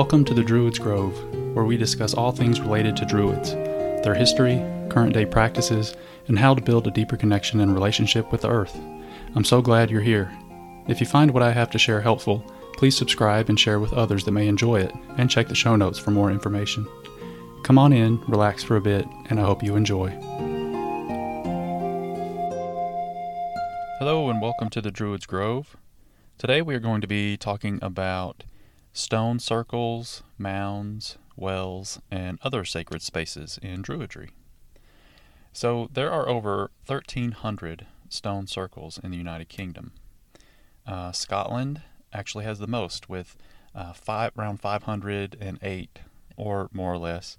Welcome 0.00 0.24
to 0.24 0.32
the 0.32 0.42
Druids 0.42 0.78
Grove, 0.78 1.14
where 1.54 1.66
we 1.66 1.76
discuss 1.76 2.14
all 2.14 2.32
things 2.32 2.58
related 2.58 2.96
to 2.96 3.04
Druids, 3.04 3.52
their 4.02 4.14
history, 4.14 4.56
current 4.88 5.12
day 5.12 5.26
practices, 5.26 5.94
and 6.26 6.38
how 6.38 6.54
to 6.54 6.62
build 6.62 6.86
a 6.86 6.90
deeper 6.90 7.18
connection 7.18 7.60
and 7.60 7.74
relationship 7.74 8.32
with 8.32 8.40
the 8.40 8.48
Earth. 8.48 8.74
I'm 9.34 9.44
so 9.44 9.60
glad 9.60 9.90
you're 9.90 10.00
here. 10.00 10.32
If 10.88 11.00
you 11.00 11.06
find 11.06 11.32
what 11.32 11.42
I 11.42 11.52
have 11.52 11.70
to 11.72 11.78
share 11.78 12.00
helpful, 12.00 12.42
please 12.78 12.96
subscribe 12.96 13.50
and 13.50 13.60
share 13.60 13.78
with 13.78 13.92
others 13.92 14.24
that 14.24 14.32
may 14.32 14.48
enjoy 14.48 14.80
it, 14.80 14.90
and 15.18 15.28
check 15.28 15.48
the 15.48 15.54
show 15.54 15.76
notes 15.76 15.98
for 15.98 16.12
more 16.12 16.30
information. 16.30 16.88
Come 17.62 17.76
on 17.76 17.92
in, 17.92 18.22
relax 18.22 18.62
for 18.62 18.76
a 18.76 18.80
bit, 18.80 19.06
and 19.28 19.38
I 19.38 19.42
hope 19.42 19.62
you 19.62 19.76
enjoy. 19.76 20.08
Hello, 23.98 24.30
and 24.30 24.40
welcome 24.40 24.70
to 24.70 24.80
the 24.80 24.90
Druids 24.90 25.26
Grove. 25.26 25.76
Today 26.38 26.62
we 26.62 26.74
are 26.74 26.80
going 26.80 27.02
to 27.02 27.06
be 27.06 27.36
talking 27.36 27.78
about 27.82 28.44
stone 29.00 29.38
circles, 29.38 30.22
mounds, 30.36 31.16
wells, 31.34 32.00
and 32.10 32.38
other 32.42 32.64
sacred 32.64 33.00
spaces 33.00 33.58
in 33.62 33.82
Druidry. 33.82 34.28
So 35.52 35.88
there 35.92 36.12
are 36.12 36.28
over 36.28 36.70
1,300 36.86 37.86
stone 38.08 38.46
circles 38.46 39.00
in 39.02 39.10
the 39.10 39.16
United 39.16 39.48
Kingdom. 39.48 39.92
Uh, 40.86 41.12
Scotland 41.12 41.82
actually 42.12 42.44
has 42.44 42.58
the 42.58 42.66
most, 42.66 43.08
with 43.08 43.36
uh, 43.74 43.92
five, 43.94 44.32
around 44.36 44.60
508 44.60 45.98
or 46.36 46.68
more 46.72 46.92
or 46.92 46.98
less 46.98 47.38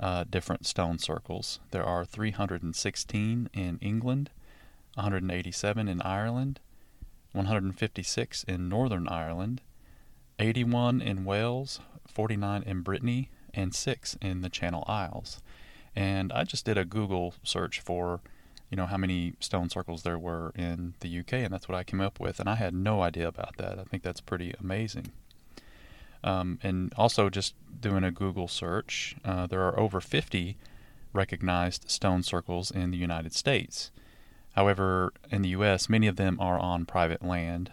uh, 0.00 0.24
different 0.28 0.66
stone 0.66 0.98
circles. 0.98 1.60
There 1.70 1.84
are 1.84 2.04
316 2.04 3.50
in 3.52 3.78
England, 3.80 4.30
187 4.94 5.86
in 5.86 6.00
Ireland, 6.02 6.60
156 7.32 8.44
in 8.44 8.68
Northern 8.68 9.06
Ireland, 9.08 9.60
81 10.38 11.00
in 11.00 11.24
Wales, 11.24 11.80
49 12.08 12.62
in 12.64 12.80
Brittany, 12.82 13.30
and 13.52 13.74
6 13.74 14.16
in 14.20 14.40
the 14.40 14.48
Channel 14.48 14.84
Isles. 14.86 15.40
And 15.94 16.32
I 16.32 16.44
just 16.44 16.64
did 16.64 16.76
a 16.76 16.84
Google 16.84 17.34
search 17.42 17.80
for, 17.80 18.20
you 18.70 18.76
know, 18.76 18.86
how 18.86 18.96
many 18.96 19.34
stone 19.40 19.70
circles 19.70 20.02
there 20.02 20.18
were 20.18 20.52
in 20.56 20.94
the 21.00 21.20
UK, 21.20 21.34
and 21.34 21.52
that's 21.52 21.68
what 21.68 21.78
I 21.78 21.84
came 21.84 22.00
up 22.00 22.18
with. 22.18 22.40
And 22.40 22.48
I 22.48 22.56
had 22.56 22.74
no 22.74 23.02
idea 23.02 23.28
about 23.28 23.56
that. 23.58 23.78
I 23.78 23.84
think 23.84 24.02
that's 24.02 24.20
pretty 24.20 24.54
amazing. 24.58 25.12
Um, 26.24 26.58
and 26.62 26.92
also, 26.96 27.28
just 27.28 27.54
doing 27.80 28.02
a 28.02 28.10
Google 28.10 28.48
search, 28.48 29.14
uh, 29.24 29.46
there 29.46 29.62
are 29.62 29.78
over 29.78 30.00
50 30.00 30.56
recognized 31.12 31.90
stone 31.90 32.22
circles 32.22 32.70
in 32.70 32.90
the 32.90 32.96
United 32.96 33.34
States. 33.34 33.90
However, 34.54 35.12
in 35.30 35.42
the 35.42 35.50
U.S., 35.50 35.88
many 35.88 36.06
of 36.06 36.16
them 36.16 36.38
are 36.40 36.58
on 36.58 36.86
private 36.86 37.22
land, 37.22 37.72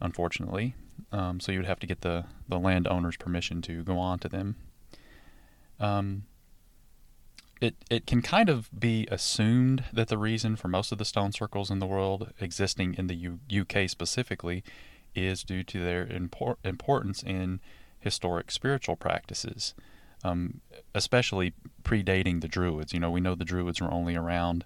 unfortunately, 0.00 0.74
um, 1.12 1.40
so 1.40 1.52
you 1.52 1.58
would 1.58 1.66
have 1.66 1.80
to 1.80 1.86
get 1.86 2.02
the, 2.02 2.24
the 2.48 2.58
landowner's 2.58 3.16
permission 3.16 3.62
to 3.62 3.82
go 3.82 3.98
on 3.98 4.18
to 4.20 4.28
them. 4.28 4.56
Um, 5.78 6.24
it, 7.60 7.74
it 7.90 8.06
can 8.06 8.22
kind 8.22 8.48
of 8.48 8.70
be 8.78 9.06
assumed 9.10 9.84
that 9.92 10.08
the 10.08 10.16
reason 10.18 10.56
for 10.56 10.68
most 10.68 10.92
of 10.92 10.98
the 10.98 11.04
stone 11.04 11.32
circles 11.32 11.70
in 11.70 11.78
the 11.78 11.86
world 11.86 12.32
existing 12.40 12.94
in 12.94 13.06
the 13.06 13.14
U- 13.14 13.38
UK 13.60 13.88
specifically 13.88 14.64
is 15.14 15.42
due 15.42 15.62
to 15.64 15.80
their 15.84 16.06
impor- 16.06 16.56
importance 16.64 17.22
in 17.22 17.60
historic 17.98 18.50
spiritual 18.50 18.96
practices, 18.96 19.74
um, 20.24 20.60
especially 20.94 21.52
predating 21.82 22.40
the 22.40 22.48
Druids. 22.48 22.94
You 22.94 23.00
know, 23.00 23.10
we 23.10 23.20
know 23.20 23.34
the 23.34 23.44
Druids 23.44 23.80
were 23.80 23.92
only 23.92 24.16
around 24.16 24.64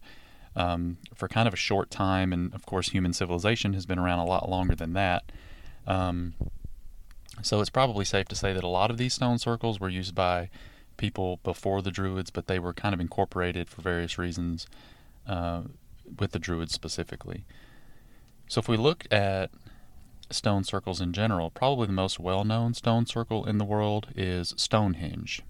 um, 0.54 0.98
for 1.14 1.26
kind 1.26 1.48
of 1.48 1.54
a 1.54 1.58
short 1.58 1.90
time, 1.90 2.32
and 2.32 2.54
of 2.54 2.64
course, 2.64 2.90
human 2.90 3.12
civilization 3.12 3.72
has 3.72 3.86
been 3.86 3.98
around 3.98 4.20
a 4.20 4.24
lot 4.24 4.48
longer 4.48 4.76
than 4.76 4.92
that. 4.92 5.32
Um, 5.86 6.34
so 7.42 7.60
it's 7.60 7.70
probably 7.70 8.04
safe 8.04 8.28
to 8.28 8.36
say 8.36 8.52
that 8.52 8.64
a 8.64 8.68
lot 8.68 8.90
of 8.90 8.98
these 8.98 9.14
stone 9.14 9.38
circles 9.38 9.80
were 9.80 9.88
used 9.88 10.14
by 10.14 10.50
people 10.96 11.40
before 11.42 11.82
the 11.82 11.90
Druids, 11.90 12.30
but 12.30 12.46
they 12.46 12.58
were 12.58 12.72
kind 12.72 12.94
of 12.94 13.00
incorporated 13.00 13.68
for 13.68 13.82
various 13.82 14.18
reasons 14.18 14.66
uh, 15.26 15.62
with 16.18 16.32
the 16.32 16.38
Druids 16.38 16.72
specifically. 16.72 17.44
So 18.48 18.60
if 18.60 18.68
we 18.68 18.76
look 18.76 19.04
at 19.10 19.50
stone 20.30 20.64
circles 20.64 21.00
in 21.00 21.12
general, 21.12 21.50
probably 21.50 21.86
the 21.86 21.92
most 21.92 22.20
well 22.20 22.44
known 22.44 22.74
stone 22.74 23.06
circle 23.06 23.44
in 23.44 23.58
the 23.58 23.64
world 23.64 24.08
is 24.14 24.54
Stonehenge. 24.56 25.42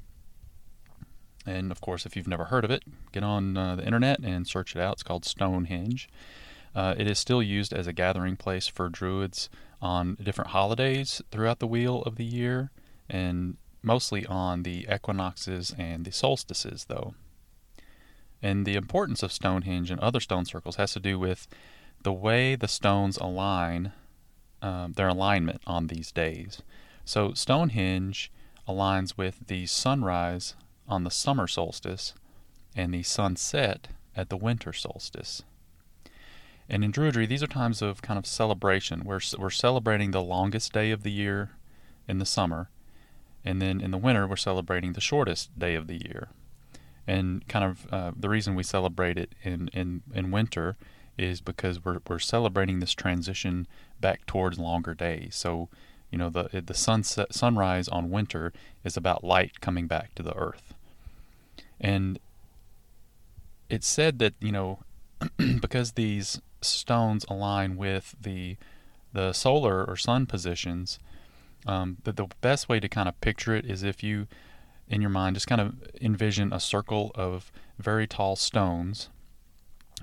And 1.47 1.71
of 1.71 1.81
course, 1.81 2.07
if 2.07 2.17
you've 2.17 2.29
never 2.29 2.47
heard 2.47 2.65
of 2.65 2.71
it, 2.71 2.85
get 3.13 3.23
on 3.23 3.57
uh, 3.57 3.77
the 3.77 3.85
internet 3.85 4.21
and 4.21 4.47
search 4.47 4.75
it 4.75 4.81
out. 4.81 4.95
It's 4.95 5.03
called 5.03 5.25
Stonehenge. 5.25 6.09
Uh, 6.75 6.95
it 6.97 7.07
is 7.07 7.19
still 7.19 7.43
used 7.43 7.73
as 7.73 7.87
a 7.87 7.93
gathering 7.93 8.37
place 8.37 8.67
for 8.67 8.89
Druids 8.89 9.49
on 9.85 10.17
different 10.21 10.51
holidays 10.53 11.21
throughout 11.31 11.59
the 11.59 11.67
wheel 11.67 12.03
of 12.03 12.17
the 12.17 12.25
year, 12.25 12.71
and 13.09 13.59
mostly 13.83 14.25
on 14.25 14.63
the 14.63 14.87
equinoxes 14.91 15.75
and 15.77 16.07
the 16.07 16.11
solstices, 16.11 16.87
though. 16.87 17.15
And 18.43 18.65
the 18.65 18.77
importance 18.77 19.23
of 19.23 19.31
Stonehenge 19.31 19.91
and 19.91 20.01
other 20.01 20.21
stone 20.21 20.47
circles 20.47 20.77
has 20.77 20.95
to 20.95 21.01
do 21.01 21.19
with 21.19 21.47
the 22.03 22.15
way 22.15 22.57
the 22.57 22.67
stones 22.67 23.19
align, 23.19 23.93
um, 24.63 24.95
their 24.95 25.09
alignment 25.09 25.61
on 25.67 25.89
these 25.89 26.11
days. 26.11 26.63
So 27.05 27.35
Stonehenge 27.35 28.33
aligns 28.67 29.19
with 29.19 29.49
the 29.49 29.67
sunrise 29.67 30.55
on 30.89 31.05
the 31.05 31.11
summer 31.11 31.47
solstice 31.47 32.15
and 32.75 32.95
the 32.95 33.03
sunset 33.03 33.89
at 34.17 34.31
the 34.31 34.39
winter 34.39 34.73
solstice. 34.73 35.43
And 36.69 36.83
in 36.83 36.93
Druidry, 36.93 37.29
these 37.29 37.43
are 37.43 37.49
times 37.49 37.83
of 37.83 38.03
kind 38.03 38.19
of 38.19 38.27
celebration. 38.27 39.05
We're, 39.05 39.21
we're 39.39 39.51
celebrating 39.51 40.11
the 40.11 40.23
longest 40.23 40.73
day 40.73 40.91
of 40.91 41.03
the 41.03 41.13
year 41.13 41.51
in 42.09 42.19
the 42.19 42.27
summer, 42.27 42.71
and 43.45 43.61
then 43.61 43.81
in 43.81 43.91
the 43.91 43.99
winter, 43.99 44.27
we're 44.27 44.37
celebrating 44.37 44.95
the 44.95 45.01
shortest 45.01 45.59
day 45.59 45.75
of 45.75 45.87
the 45.87 45.97
year. 45.97 46.29
And 47.07 47.47
kind 47.49 47.65
of 47.65 47.93
uh, 47.93 48.13
the 48.17 48.31
reason 48.31 48.55
we 48.55 48.63
celebrate 48.63 49.19
it 49.19 49.35
in, 49.43 49.69
in, 49.69 50.03
in 50.15 50.31
winter 50.31 50.77
is 51.19 51.43
because 51.43 51.85
we're, 51.85 51.99
we're 52.09 52.19
celebrating 52.19 52.81
this 52.81 52.95
transition 52.95 53.67
back 54.01 54.25
towards 54.25 54.59
longer 54.59 54.95
days. 54.95 55.35
So, 55.37 55.69
you 56.11 56.17
know, 56.17 56.31
the, 56.31 56.63
the 56.65 56.75
sunset, 56.75 57.35
sunrise 57.35 57.89
on 57.89 58.11
winter 58.11 58.55
is 58.85 58.97
about 58.97 59.23
light 59.23 59.61
coming 59.61 59.87
back 59.87 60.15
to 60.15 60.23
the 60.23 60.35
earth. 60.35 60.73
And 61.79 62.19
it's 63.69 63.87
said 63.87 64.19
that, 64.21 64.33
you 64.41 64.53
know, 64.53 64.79
because 65.61 65.93
these 65.93 66.41
stones 66.67 67.25
align 67.29 67.77
with 67.77 68.15
the 68.21 68.57
the 69.13 69.33
solar 69.33 69.85
or 69.85 69.97
sun 69.97 70.27
positions, 70.27 70.99
um, 71.67 71.99
the, 72.03 72.13
the 72.13 72.27
best 72.41 72.69
way 72.69 72.81
to 72.81 72.89
kind 72.89 73.09
of 73.09 73.21
picture 73.21 73.55
it 73.55 73.65
is 73.65 73.85
if 73.85 74.03
you, 74.03 74.27
in 74.89 75.01
your 75.01 75.11
mind, 75.11 75.37
just 75.37 75.47
kind 75.47 75.61
of 75.61 75.77
envision 76.01 76.53
a 76.53 76.59
circle 76.59 77.13
of 77.15 77.53
very 77.79 78.09
tall 78.09 78.35
stones 78.35 79.09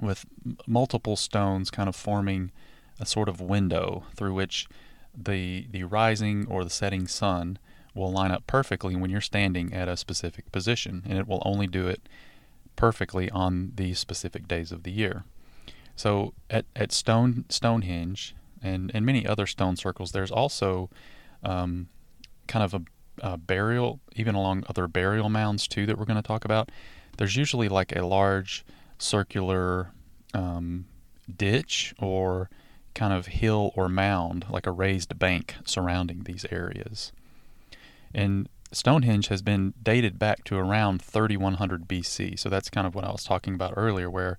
with 0.01 0.25
multiple 0.65 1.15
stones 1.15 1.69
kind 1.69 1.89
of 1.89 1.95
forming 1.95 2.51
a 2.99 3.05
sort 3.05 3.27
of 3.27 3.41
window 3.41 4.03
through 4.15 4.33
which 4.33 4.67
the 5.15 5.67
the 5.69 5.83
rising 5.83 6.47
or 6.47 6.63
the 6.63 6.69
setting 6.69 7.07
sun 7.07 7.59
will 7.93 8.11
line 8.11 8.31
up 8.31 8.47
perfectly 8.47 8.95
when 8.95 9.09
you're 9.09 9.19
standing 9.19 9.73
at 9.73 9.89
a 9.89 9.97
specific 9.97 10.49
position 10.51 11.03
and 11.07 11.17
it 11.17 11.27
will 11.27 11.41
only 11.45 11.67
do 11.67 11.87
it 11.87 12.07
perfectly 12.77 13.29
on 13.31 13.73
these 13.75 13.99
specific 13.99 14.47
days 14.47 14.71
of 14.71 14.83
the 14.83 14.91
year. 14.91 15.25
So 15.95 16.33
at, 16.49 16.65
at 16.75 16.91
Stone 16.91 17.45
Stonehenge 17.49 18.35
and, 18.61 18.91
and 18.93 19.05
many 19.05 19.25
other 19.25 19.45
stone 19.45 19.75
circles, 19.75 20.11
there's 20.11 20.31
also 20.31 20.89
um, 21.43 21.87
kind 22.47 22.63
of 22.63 22.73
a, 22.73 22.81
a, 23.33 23.37
burial, 23.37 23.99
even 24.15 24.35
along 24.35 24.63
other 24.67 24.87
burial 24.87 25.29
mounds 25.29 25.67
too 25.67 25.85
that 25.85 25.97
we're 25.97 26.05
going 26.05 26.21
to 26.21 26.27
talk 26.27 26.45
about. 26.45 26.69
There's 27.17 27.35
usually 27.35 27.69
like 27.69 27.95
a 27.95 28.05
large 28.05 28.65
circular 28.97 29.91
um, 30.33 30.85
ditch 31.35 31.93
or 31.99 32.49
kind 32.93 33.13
of 33.13 33.27
hill 33.27 33.71
or 33.75 33.89
mound, 33.89 34.45
like 34.49 34.67
a 34.67 34.71
raised 34.71 35.17
bank 35.17 35.55
surrounding 35.65 36.23
these 36.23 36.45
areas. 36.51 37.11
And 38.13 38.49
Stonehenge 38.71 39.27
has 39.27 39.41
been 39.41 39.73
dated 39.81 40.17
back 40.17 40.43
to 40.45 40.57
around 40.57 41.01
3100 41.01 41.87
BC. 41.87 42.39
So 42.39 42.49
that's 42.49 42.69
kind 42.69 42.87
of 42.87 42.95
what 42.95 43.03
I 43.03 43.11
was 43.11 43.23
talking 43.23 43.53
about 43.53 43.73
earlier, 43.75 44.09
where 44.09 44.37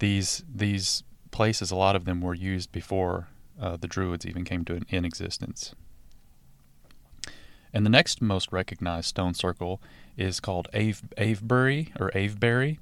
these 0.00 0.42
these 0.52 1.04
places, 1.30 1.70
a 1.70 1.76
lot 1.76 1.94
of 1.94 2.04
them 2.04 2.20
were 2.20 2.34
used 2.34 2.72
before 2.72 3.28
uh, 3.60 3.76
the 3.76 3.86
Druids 3.86 4.26
even 4.26 4.44
came 4.44 4.64
to 4.64 4.80
in 4.88 5.04
existence. 5.04 5.74
And 7.72 7.86
the 7.86 7.90
next 7.90 8.20
most 8.20 8.50
recognized 8.52 9.06
stone 9.06 9.34
circle 9.34 9.80
is 10.16 10.40
called 10.40 10.66
Ave, 10.74 10.96
Avebury 11.16 11.92
or 12.00 12.10
Avebury. 12.16 12.80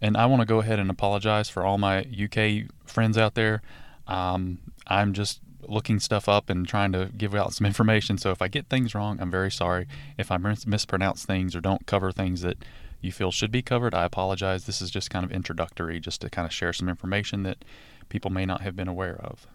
And 0.00 0.16
I 0.16 0.26
want 0.26 0.40
to 0.40 0.46
go 0.46 0.58
ahead 0.58 0.78
and 0.80 0.90
apologize 0.90 1.48
for 1.48 1.64
all 1.64 1.78
my 1.78 2.00
UK 2.00 2.68
friends 2.84 3.16
out 3.16 3.34
there. 3.34 3.62
Um, 4.08 4.58
I'm 4.86 5.12
just 5.12 5.40
looking 5.66 5.98
stuff 5.98 6.28
up 6.28 6.50
and 6.50 6.66
trying 6.66 6.92
to 6.92 7.10
give 7.16 7.34
out 7.34 7.54
some 7.54 7.66
information. 7.72 8.18
So 8.18 8.30
if 8.30 8.42
I 8.42 8.48
get 8.48 8.68
things 8.68 8.94
wrong, 8.94 9.18
I'm 9.20 9.30
very 9.30 9.50
sorry. 9.50 9.86
If 10.18 10.32
I 10.32 10.36
mis- 10.36 10.66
mispronounce 10.66 11.24
things 11.24 11.54
or 11.54 11.60
don't 11.60 11.86
cover 11.86 12.10
things 12.10 12.42
that 12.42 12.58
you 13.04 13.12
feel 13.12 13.30
should 13.30 13.50
be 13.50 13.62
covered, 13.62 13.94
I 13.94 14.04
apologize. 14.04 14.64
This 14.64 14.80
is 14.80 14.90
just 14.90 15.10
kind 15.10 15.24
of 15.24 15.30
introductory, 15.30 16.00
just 16.00 16.20
to 16.22 16.30
kind 16.30 16.46
of 16.46 16.52
share 16.52 16.72
some 16.72 16.88
information 16.88 17.42
that 17.42 17.64
people 18.08 18.30
may 18.30 18.46
not 18.46 18.62
have 18.62 18.74
been 18.74 18.88
aware 18.88 19.20
of. 19.22 19.46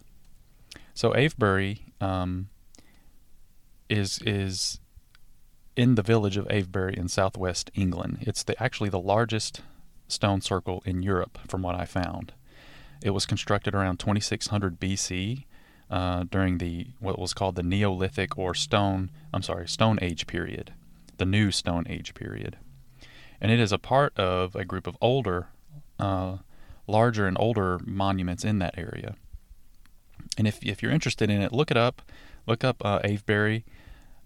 So 0.94 1.16
Avebury 1.16 1.86
um, 2.00 2.50
is 3.90 4.20
is 4.26 4.80
in 5.76 5.96
the 5.96 6.04
village 6.04 6.38
of 6.38 6.46
Avebury 6.50 6.96
in 6.96 7.08
southwest 7.08 7.72
England. 7.74 8.20
It's 8.22 8.44
the, 8.44 8.62
actually 8.62 8.90
the 8.90 9.00
largest 9.00 9.62
stone 10.08 10.42
circle 10.42 10.84
in 10.86 11.02
Europe, 11.02 11.40
from 11.48 11.62
what 11.62 11.76
I 11.76 11.86
found. 11.86 12.34
It 13.02 13.12
was 13.12 13.26
constructed 13.26 13.74
around 13.74 14.00
2600 14.00 14.80
BC 14.80 15.46
uh, 15.90 16.26
during 16.30 16.58
the 16.58 16.88
what 17.00 17.18
was 17.18 17.34
called 17.34 17.56
the 17.56 17.64
Neolithic 17.64 18.38
or 18.38 18.54
Stone. 18.54 19.10
I'm 19.34 19.42
sorry, 19.42 19.68
Stone 19.68 20.00
Age 20.02 20.28
period, 20.28 20.74
the 21.18 21.26
New 21.26 21.50
Stone 21.52 21.86
Age 21.90 22.14
period, 22.14 22.58
and 23.42 23.52
it 23.52 23.60
is 23.60 23.72
a 23.72 23.78
part 23.78 24.18
of 24.18 24.56
a 24.56 24.66
group 24.66 24.88
of 24.88 24.98
older, 25.02 25.48
uh, 26.00 26.38
larger 26.88 27.28
and 27.28 27.38
older 27.40 27.80
monuments 27.86 28.44
in 28.44 28.60
that 28.60 28.78
area. 28.78 29.16
And 30.38 30.48
if 30.48 30.64
if 30.64 30.82
you're 30.82 30.92
interested 30.92 31.30
in 31.30 31.42
it, 31.42 31.52
look 31.52 31.72
it 31.72 31.78
up. 31.78 32.02
Look 32.48 32.64
up 32.64 32.84
uh, 32.84 33.00
Avebury. 33.04 33.66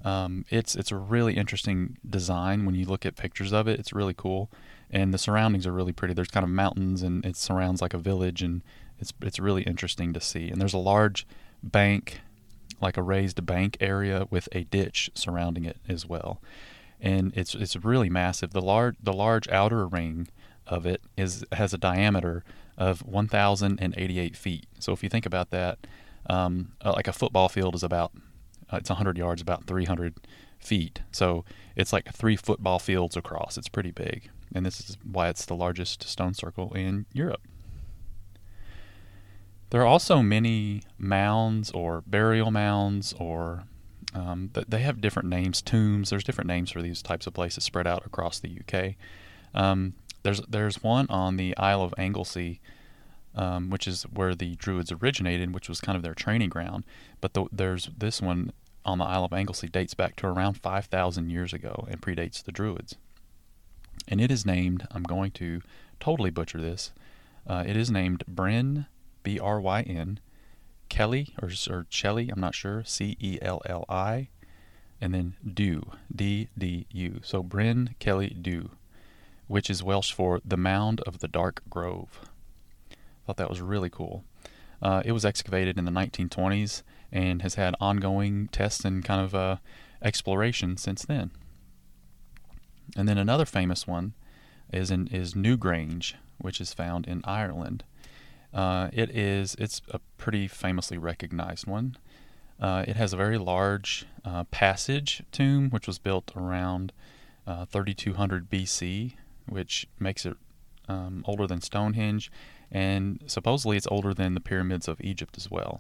Um, 0.04 0.46
it's 0.50 0.76
it's 0.76 0.92
a 0.92 0.96
really 0.96 1.36
interesting 1.36 1.98
design 2.08 2.66
when 2.66 2.76
you 2.76 2.86
look 2.86 3.06
at 3.06 3.16
pictures 3.16 3.54
of 3.54 3.68
it. 3.68 3.80
It's 3.80 3.94
really 3.94 4.14
cool, 4.14 4.50
and 4.92 5.14
the 5.14 5.18
surroundings 5.18 5.66
are 5.66 5.72
really 5.72 5.94
pretty. 5.94 6.14
There's 6.14 6.28
kind 6.28 6.44
of 6.44 6.50
mountains, 6.50 7.02
and 7.02 7.26
it 7.26 7.36
surrounds 7.38 7.82
like 7.82 7.94
a 7.94 7.98
village, 7.98 8.42
and 8.42 8.62
it's 9.00 9.14
it's 9.22 9.40
really 9.40 9.64
interesting 9.64 10.14
to 10.14 10.22
see. 10.22 10.50
And 10.50 10.60
there's 10.60 10.74
a 10.74 10.78
large 10.78 11.26
bank, 11.62 12.20
like 12.82 12.98
a 12.98 13.02
raised 13.02 13.46
bank 13.46 13.78
area 13.80 14.28
with 14.30 14.50
a 14.52 14.66
ditch 14.66 15.10
surrounding 15.14 15.66
it 15.66 15.78
as 15.88 16.06
well, 16.06 16.42
and 17.04 17.34
it's 17.36 17.54
it's 17.54 17.76
really 17.76 18.10
massive. 18.10 18.52
The 18.52 18.62
large 18.62 18.96
the 19.04 19.14
large 19.14 19.48
outer 19.50 19.86
ring 19.86 20.30
of 20.66 20.86
it 20.86 21.02
is 21.18 21.46
has 21.52 21.74
a 21.74 21.78
diameter 21.78 22.44
of 22.76 23.06
1,088 23.06 24.36
feet. 24.36 24.66
So 24.80 24.94
if 24.94 25.04
you 25.04 25.10
think 25.10 25.28
about 25.28 25.52
that, 25.52 25.78
um, 26.28 26.72
uh, 26.84 26.94
like 26.94 27.08
a 27.08 27.14
football 27.14 27.50
field 27.50 27.76
is 27.76 27.84
about 27.84 28.14
uh, 28.72 28.78
it's 28.78 28.90
100 28.90 29.16
yards, 29.18 29.42
about 29.42 29.66
300 29.66 30.16
feet. 30.58 31.02
So 31.12 31.46
it's 31.76 31.94
like 31.94 32.12
three 32.12 32.36
football 32.36 32.80
fields 32.80 33.16
across. 33.16 33.58
It's 33.58 33.70
pretty 33.70 33.92
big. 33.92 34.30
And 34.56 34.66
this 34.66 34.80
is 34.80 34.98
why 35.04 35.30
it's 35.30 35.46
the 35.46 35.56
largest 35.56 36.04
stone 36.08 36.34
circle 36.34 36.74
in 36.74 37.06
Europe. 37.14 37.42
There 39.70 39.82
are 39.82 39.88
also 39.88 40.22
many 40.22 40.84
mounds 40.98 41.72
or 41.72 42.04
burial 42.06 42.52
mounds, 42.52 43.14
or 43.18 43.64
um, 44.14 44.52
they 44.68 44.82
have 44.82 45.02
different 45.02 45.30
names, 45.30 45.62
tombs. 45.62 46.10
There's 46.10 46.24
different 46.24 46.48
names 46.48 46.72
for 46.72 46.82
these 46.82 47.02
types 47.02 47.26
of 47.28 47.34
places 47.34 47.64
spread 47.64 47.88
out 47.88 48.06
across 48.06 48.40
the 48.40 48.60
UK. 48.60 48.96
Um, 49.54 49.94
there's 50.24 50.42
there's 50.42 50.82
one 50.84 51.08
on 51.10 51.38
the 51.38 51.56
Isle 51.58 51.82
of 51.82 51.94
Anglesey, 51.98 52.62
um, 53.36 53.70
which 53.70 53.88
is 53.88 54.04
where 54.04 54.36
the 54.36 54.56
Druids 54.56 54.92
originated, 54.92 55.54
which 55.54 55.70
was 55.70 55.82
kind 55.82 55.96
of 55.96 56.04
their 56.04 56.14
training 56.14 56.50
ground. 56.50 56.86
But 57.22 57.34
the, 57.34 57.46
there's 57.52 57.90
this 57.98 58.22
one 58.22 58.52
on 58.86 58.98
the 58.98 59.06
Isle 59.06 59.26
of 59.26 59.34
Anglesey 59.34 59.68
dates 59.68 59.94
back 59.94 60.16
to 60.18 60.28
around 60.28 60.56
5,000 60.56 61.30
years 61.30 61.54
ago 61.54 61.88
and 61.90 62.02
predates 62.02 62.44
the 62.44 62.52
Druids. 62.52 62.96
And 64.08 64.20
it 64.20 64.30
is 64.30 64.46
named, 64.46 64.86
I'm 64.92 65.04
going 65.04 65.32
to 65.32 65.62
totally 66.00 66.30
butcher 66.30 66.60
this, 66.60 66.92
uh, 67.48 67.64
it 67.66 67.78
is 67.78 67.90
named 67.90 68.24
Bryn, 68.28 68.88
B 69.24 69.40
R 69.40 69.60
Y 69.62 69.82
N, 69.84 70.20
Kelly, 70.94 71.34
or, 71.42 71.50
or 71.72 71.88
Chelly, 71.90 72.30
I'm 72.30 72.40
not 72.40 72.54
sure, 72.54 72.84
C 72.86 73.18
E 73.20 73.40
L 73.42 73.64
L 73.66 73.84
I, 73.90 74.30
and 75.02 75.12
then 75.12 75.36
Dew, 75.44 75.92
D 76.16 76.50
D 76.56 76.86
U. 76.92 77.20
So 77.24 77.42
Bryn 77.42 77.96
Kelly 77.98 78.38
Dew, 78.40 78.70
which 79.48 79.72
is 79.72 79.82
Welsh 79.82 80.12
for 80.12 80.40
the 80.46 80.56
Mound 80.56 81.02
of 81.02 81.18
the 81.18 81.28
Dark 81.28 81.64
Grove. 81.68 82.30
Thought 83.26 83.38
that 83.38 83.50
was 83.50 83.60
really 83.60 83.90
cool. 83.90 84.24
Uh, 84.84 85.02
it 85.04 85.14
was 85.14 85.26
excavated 85.26 85.80
in 85.80 85.86
the 85.86 85.92
1920s 85.92 86.84
and 87.12 87.42
has 87.42 87.56
had 87.56 87.74
ongoing 87.82 88.48
tests 88.50 88.86
and 88.86 89.04
kind 89.04 89.20
of 89.20 89.34
uh, 89.34 89.56
exploration 90.04 90.78
since 90.78 91.04
then. 91.06 91.32
And 92.96 93.10
then 93.10 93.18
another 93.18 93.46
famous 93.46 93.88
one 93.88 94.14
is 94.72 94.92
in 94.92 95.08
is 95.08 95.34
Newgrange, 95.34 96.14
which 96.38 96.62
is 96.62 96.72
found 96.72 97.08
in 97.08 97.22
Ireland. 97.24 97.84
Uh, 98.54 98.90
it 98.94 99.10
is 99.10 99.56
it's 99.56 99.82
a 99.90 100.00
pretty 100.18 100.48
famously 100.48 100.98
recognized 100.98 101.66
one. 101.66 101.98
Uh, 102.60 102.86
it 102.88 102.96
has 102.96 103.14
a 103.14 103.18
very 103.18 103.38
large 103.38 104.06
uh, 104.24 104.44
passage 104.46 105.24
tomb, 105.32 105.70
which 105.70 105.88
was 105.88 105.98
built 105.98 106.32
around 106.36 106.94
uh, 107.48 107.66
3200 107.66 108.50
BC, 108.50 109.16
which 109.48 109.88
makes 110.00 110.26
it 110.26 110.38
um, 110.88 111.24
older 111.28 111.48
than 111.48 111.62
Stonehenge 111.62 112.32
and 112.74 113.24
supposedly 113.28 113.78
it's 113.78 113.88
older 113.90 114.14
than 114.14 114.34
the 114.34 114.40
pyramids 114.40 114.88
of 114.88 115.00
Egypt 115.00 115.38
as 115.38 115.50
well. 115.50 115.80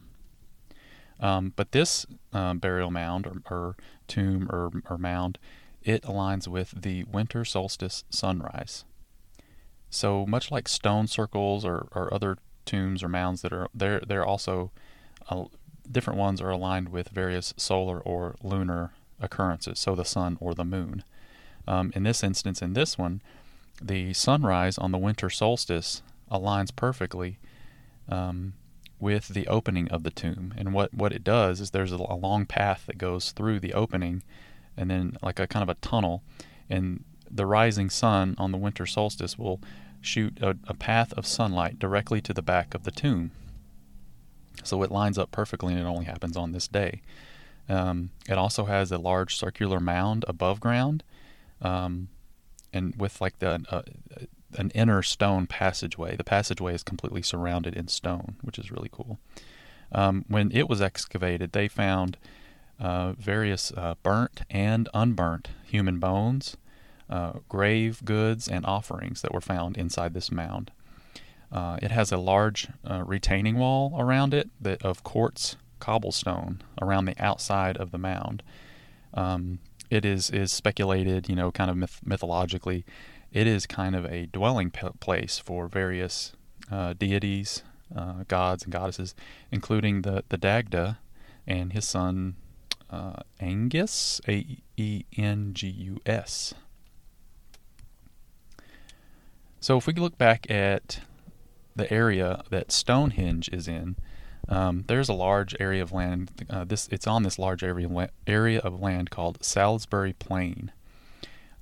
Um, 1.20 1.54
but 1.56 1.72
this 1.72 2.06
uh, 2.32 2.54
burial 2.54 2.92
mound 2.92 3.26
or, 3.26 3.42
or 3.50 3.76
tomb 4.08 4.48
or, 4.52 4.70
or, 4.90 4.98
mound, 4.98 5.40
it 5.82 6.04
aligns 6.04 6.48
with 6.48 6.82
the 6.82 7.04
winter 7.06 7.44
solstice 7.44 8.04
sunrise. 8.10 8.86
So 9.90 10.26
much 10.26 10.52
like 10.52 10.68
stone 10.68 11.08
circles 11.08 11.66
or, 11.66 11.88
or 11.94 12.14
other 12.14 12.38
tombs 12.66 13.04
or 13.04 13.10
mounds 13.10 13.42
that 13.42 13.54
are 13.54 13.68
there, 13.74 14.02
they're 14.06 14.26
also 14.26 14.72
uh, 15.30 15.46
different 15.90 16.20
ones 16.20 16.42
are 16.42 16.50
aligned 16.50 16.90
with 16.90 17.10
various 17.10 17.54
solar 17.58 18.00
or 18.00 18.36
lunar 18.42 18.92
occurrences, 19.20 19.80
so 19.80 19.96
the 19.96 20.06
sun 20.06 20.38
or 20.40 20.54
the 20.54 20.66
moon. 20.66 21.04
Um, 21.68 21.92
in 21.96 22.04
this 22.04 22.24
instance, 22.24 22.62
in 22.62 22.74
this 22.74 22.98
one, 22.98 23.22
the 23.82 24.14
sunrise 24.14 24.78
on 24.78 24.92
the 24.92 24.98
winter 24.98 25.30
solstice 25.30 26.02
aligns 26.32 26.76
perfectly 26.76 27.38
um, 28.10 28.54
with 29.00 29.30
the 29.30 29.48
opening 29.48 29.90
of 29.90 30.04
the 30.04 30.12
tomb. 30.12 30.54
And 30.58 30.74
what, 30.74 30.94
what 30.94 31.14
it 31.14 31.24
does 31.24 31.60
is 31.62 31.72
there's 31.72 31.92
a, 31.92 31.96
a, 31.96 32.16
long 32.16 32.46
path 32.46 32.86
that 32.88 32.98
goes 32.98 33.32
through 33.32 33.60
the 33.60 33.74
opening 33.74 34.24
and 34.76 34.90
then 34.90 35.18
like 35.22 35.40
a 35.40 35.48
kind 35.48 35.64
of 35.64 35.70
a 35.70 35.80
tunnel. 35.80 36.24
And 36.70 37.04
the 37.30 37.46
rising 37.46 37.90
sun 37.90 38.36
on 38.38 38.52
the 38.52 38.58
winter 38.58 38.86
solstice 38.86 39.38
will 39.38 39.60
shoot 40.06 40.38
a, 40.42 40.58
a 40.68 40.74
path 40.74 41.14
of 41.14 41.26
sunlight 41.26 41.80
directly 41.80 42.22
to 42.22 42.34
the 42.34 42.42
back 42.42 42.74
of 42.74 42.84
the 42.84 42.92
tomb. 42.92 43.32
So 44.64 44.84
it 44.84 44.92
lines 44.92 45.18
up 45.18 45.32
perfectly 45.32 45.74
and 45.74 45.82
it 45.82 45.86
only 45.86 46.06
happens 46.06 46.38
on 46.38 46.52
this 46.52 46.68
day. 46.68 47.02
Um, 47.68 48.12
it 48.30 48.38
also 48.38 48.66
has 48.66 48.92
a 48.92 48.98
large 48.98 49.36
circular 49.36 49.80
mound 49.80 50.26
above 50.28 50.60
ground. 50.60 51.04
Um, 51.62 52.10
and 52.74 52.96
with 52.98 53.22
like 53.22 53.40
the 53.40 53.64
uh, 53.70 53.84
an 54.58 54.72
inner 54.72 55.02
stone 55.02 55.48
passageway. 55.48 56.16
The 56.16 56.24
passageway 56.24 56.74
is 56.74 56.84
completely 56.84 57.22
surrounded 57.22 57.76
in 57.76 57.88
stone, 57.88 58.36
which 58.42 58.60
is 58.60 58.72
really 58.72 58.90
cool. 58.92 59.20
Um, 59.92 60.26
when 60.28 60.52
it 60.52 60.70
was 60.70 60.82
excavated, 60.82 61.52
they 61.52 61.68
found 61.68 62.18
uh, 62.80 63.14
various 63.14 63.72
uh, 63.76 63.96
burnt 64.04 64.42
and 64.50 64.90
unburnt 64.94 65.50
human 65.64 66.00
bones, 66.00 66.58
uh, 67.10 67.34
grave 67.50 68.04
goods, 68.06 68.48
and 68.48 68.66
offerings 68.66 69.22
that 69.22 69.34
were 69.34 69.42
found 69.42 69.78
inside 69.78 70.14
this 70.14 70.32
mound. 70.32 70.72
Uh, 71.52 71.78
it 71.82 71.92
has 71.92 72.12
a 72.12 72.18
large 72.18 72.68
uh, 72.90 73.04
retaining 73.06 73.58
wall 73.58 73.96
around 74.00 74.34
it 74.34 74.50
that 74.60 74.82
of 74.84 75.04
quartz 75.04 75.56
cobblestone 75.80 76.62
around 76.82 77.06
the 77.06 77.16
outside 77.20 77.78
of 77.78 77.92
the 77.92 77.98
mound. 77.98 78.42
Um, 79.14 79.60
it 79.90 80.06
is 80.06 80.32
is 80.32 80.52
speculated, 80.52 81.30
you 81.30 81.36
know, 81.36 81.52
kind 81.52 81.70
of 81.70 81.78
myth- 81.78 82.02
mythologically, 82.04 82.86
it 83.32 83.48
is 83.48 83.66
kind 83.68 83.96
of 83.96 84.06
a 84.06 84.28
dwelling 84.28 84.72
p- 84.72 84.88
place 85.00 85.38
for 85.38 85.68
various 85.68 86.34
uh, 86.72 86.94
deities, 86.94 87.64
uh, 87.96 88.24
gods, 88.28 88.64
and 88.64 88.72
goddesses, 88.72 89.14
including 89.52 90.04
the, 90.04 90.24
the 90.30 90.38
Dagda 90.38 91.00
and 91.46 91.74
his 91.74 91.88
son 91.88 92.36
uh, 92.90 93.22
Aengus, 93.42 94.22
A 94.28 94.58
E 94.78 95.04
N 95.18 95.54
G 95.54 95.68
U 95.68 96.00
S. 96.06 96.54
So 99.64 99.78
if 99.78 99.88
we 99.88 99.94
look 99.94 100.18
back 100.18 100.52
at 100.52 101.00
the 101.74 101.90
area 101.90 102.44
that 102.50 102.70
Stonehenge 102.70 103.50
is 103.54 103.66
in, 103.66 103.96
um, 104.50 104.84
there's 104.88 105.08
a 105.08 105.14
large 105.14 105.56
area 105.58 105.82
of 105.82 105.94
land. 105.94 106.46
Uh, 106.50 106.66
this 106.66 106.90
it's 106.92 107.08
on 107.08 107.24
this 107.24 107.40
large 107.40 107.64
area 107.64 108.10
area 108.28 108.60
of 108.60 108.82
land 108.82 109.10
called 109.10 109.42
Salisbury 109.42 110.12
Plain. 110.20 110.74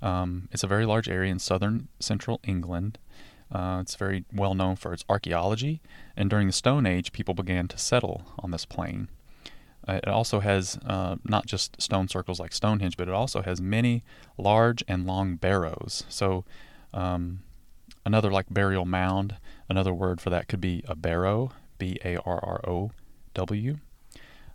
Um, 0.02 0.48
it's 0.50 0.64
a 0.64 0.66
very 0.66 0.84
large 0.84 1.08
area 1.08 1.30
in 1.30 1.38
southern 1.38 1.86
central 2.00 2.40
England. 2.42 2.98
Uh, 3.52 3.78
it's 3.80 3.94
very 3.94 4.24
well 4.32 4.56
known 4.56 4.74
for 4.74 4.92
its 4.92 5.04
archaeology, 5.08 5.80
and 6.16 6.28
during 6.28 6.48
the 6.48 6.52
Stone 6.52 6.86
Age, 6.86 7.12
people 7.12 7.34
began 7.34 7.68
to 7.68 7.78
settle 7.78 8.22
on 8.36 8.50
this 8.50 8.64
plain. 8.64 9.10
Uh, 9.86 10.00
it 10.02 10.08
also 10.08 10.40
has 10.40 10.76
uh, 10.86 11.14
not 11.22 11.46
just 11.46 11.80
stone 11.80 12.08
circles 12.08 12.40
like 12.40 12.52
Stonehenge, 12.52 12.96
but 12.96 13.06
it 13.06 13.14
also 13.14 13.42
has 13.42 13.60
many 13.60 14.02
large 14.36 14.82
and 14.88 15.06
long 15.06 15.36
barrows. 15.36 16.02
So, 16.08 16.44
um, 16.92 17.44
another 18.04 18.30
like 18.30 18.46
burial 18.50 18.84
mound, 18.84 19.36
another 19.68 19.92
word 19.92 20.20
for 20.20 20.30
that 20.30 20.48
could 20.48 20.60
be 20.60 20.82
a 20.88 20.94
barrow, 20.94 21.52
B 21.78 21.98
A 22.04 22.16
R 22.16 22.40
R 22.42 22.60
O 22.68 22.92
W. 23.34 23.76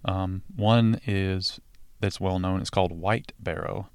Um, 0.06 0.44
one 0.56 1.00
is 1.06 1.60
that's 2.00 2.20
well 2.20 2.40
known, 2.40 2.62
it's 2.62 2.70
called 2.70 2.92
White 2.92 3.34
Barrow. 3.40 3.90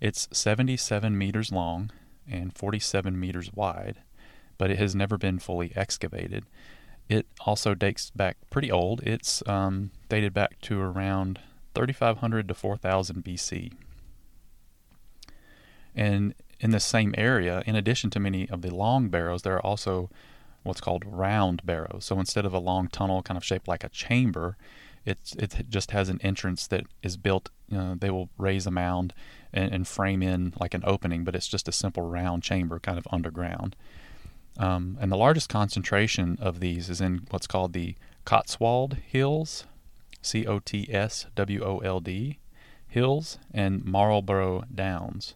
It's 0.00 0.28
77 0.32 1.16
meters 1.16 1.52
long 1.52 1.90
and 2.28 2.56
47 2.56 3.18
meters 3.18 3.52
wide, 3.52 3.98
but 4.58 4.70
it 4.70 4.78
has 4.78 4.94
never 4.94 5.16
been 5.18 5.38
fully 5.38 5.72
excavated. 5.76 6.44
It 7.08 7.26
also 7.40 7.74
dates 7.74 8.10
back 8.10 8.36
pretty 8.50 8.70
old. 8.70 9.02
It's 9.02 9.42
um, 9.46 9.90
dated 10.08 10.32
back 10.32 10.60
to 10.62 10.80
around 10.80 11.40
3500 11.74 12.48
to 12.48 12.54
4000 12.54 13.22
BC. 13.24 13.72
And 15.94 16.34
in 16.60 16.70
this 16.70 16.84
same 16.84 17.14
area, 17.16 17.62
in 17.66 17.76
addition 17.76 18.10
to 18.10 18.20
many 18.20 18.48
of 18.48 18.62
the 18.62 18.74
long 18.74 19.08
barrows, 19.08 19.42
there 19.42 19.54
are 19.54 19.66
also 19.66 20.10
what's 20.62 20.80
called 20.80 21.04
round 21.06 21.64
barrows. 21.64 22.04
So 22.06 22.18
instead 22.18 22.44
of 22.46 22.54
a 22.54 22.58
long 22.58 22.88
tunnel 22.88 23.22
kind 23.22 23.36
of 23.36 23.44
shaped 23.44 23.68
like 23.68 23.84
a 23.84 23.88
chamber, 23.90 24.56
it's 25.04 25.34
it 25.34 25.66
just 25.68 25.90
has 25.90 26.08
an 26.08 26.20
entrance 26.22 26.66
that 26.68 26.86
is 27.02 27.16
built. 27.16 27.50
You 27.68 27.78
know, 27.78 27.94
they 27.94 28.10
will 28.10 28.30
raise 28.38 28.66
a 28.66 28.70
mound 28.70 29.12
and, 29.52 29.72
and, 29.72 29.86
frame 29.86 30.22
in 30.22 30.54
like 30.58 30.74
an 30.74 30.82
opening, 30.86 31.24
but 31.24 31.34
it's 31.34 31.48
just 31.48 31.68
a 31.68 31.72
simple 31.72 32.02
round 32.02 32.42
chamber, 32.42 32.78
kind 32.78 32.98
of 32.98 33.06
underground. 33.10 33.76
Um, 34.58 34.98
and 35.00 35.10
the 35.10 35.16
largest 35.16 35.48
concentration 35.48 36.38
of 36.40 36.60
these 36.60 36.88
is 36.88 37.00
in 37.00 37.26
what's 37.30 37.46
called 37.46 37.72
the 37.72 37.96
Cotswold 38.24 38.94
Hills, 38.94 39.66
C 40.22 40.46
O 40.46 40.58
T 40.58 40.88
S 40.90 41.26
W 41.34 41.62
O 41.62 41.78
L 41.78 42.00
D 42.00 42.38
Hills, 42.88 43.38
and 43.52 43.84
Marlborough 43.84 44.64
Downs. 44.74 45.34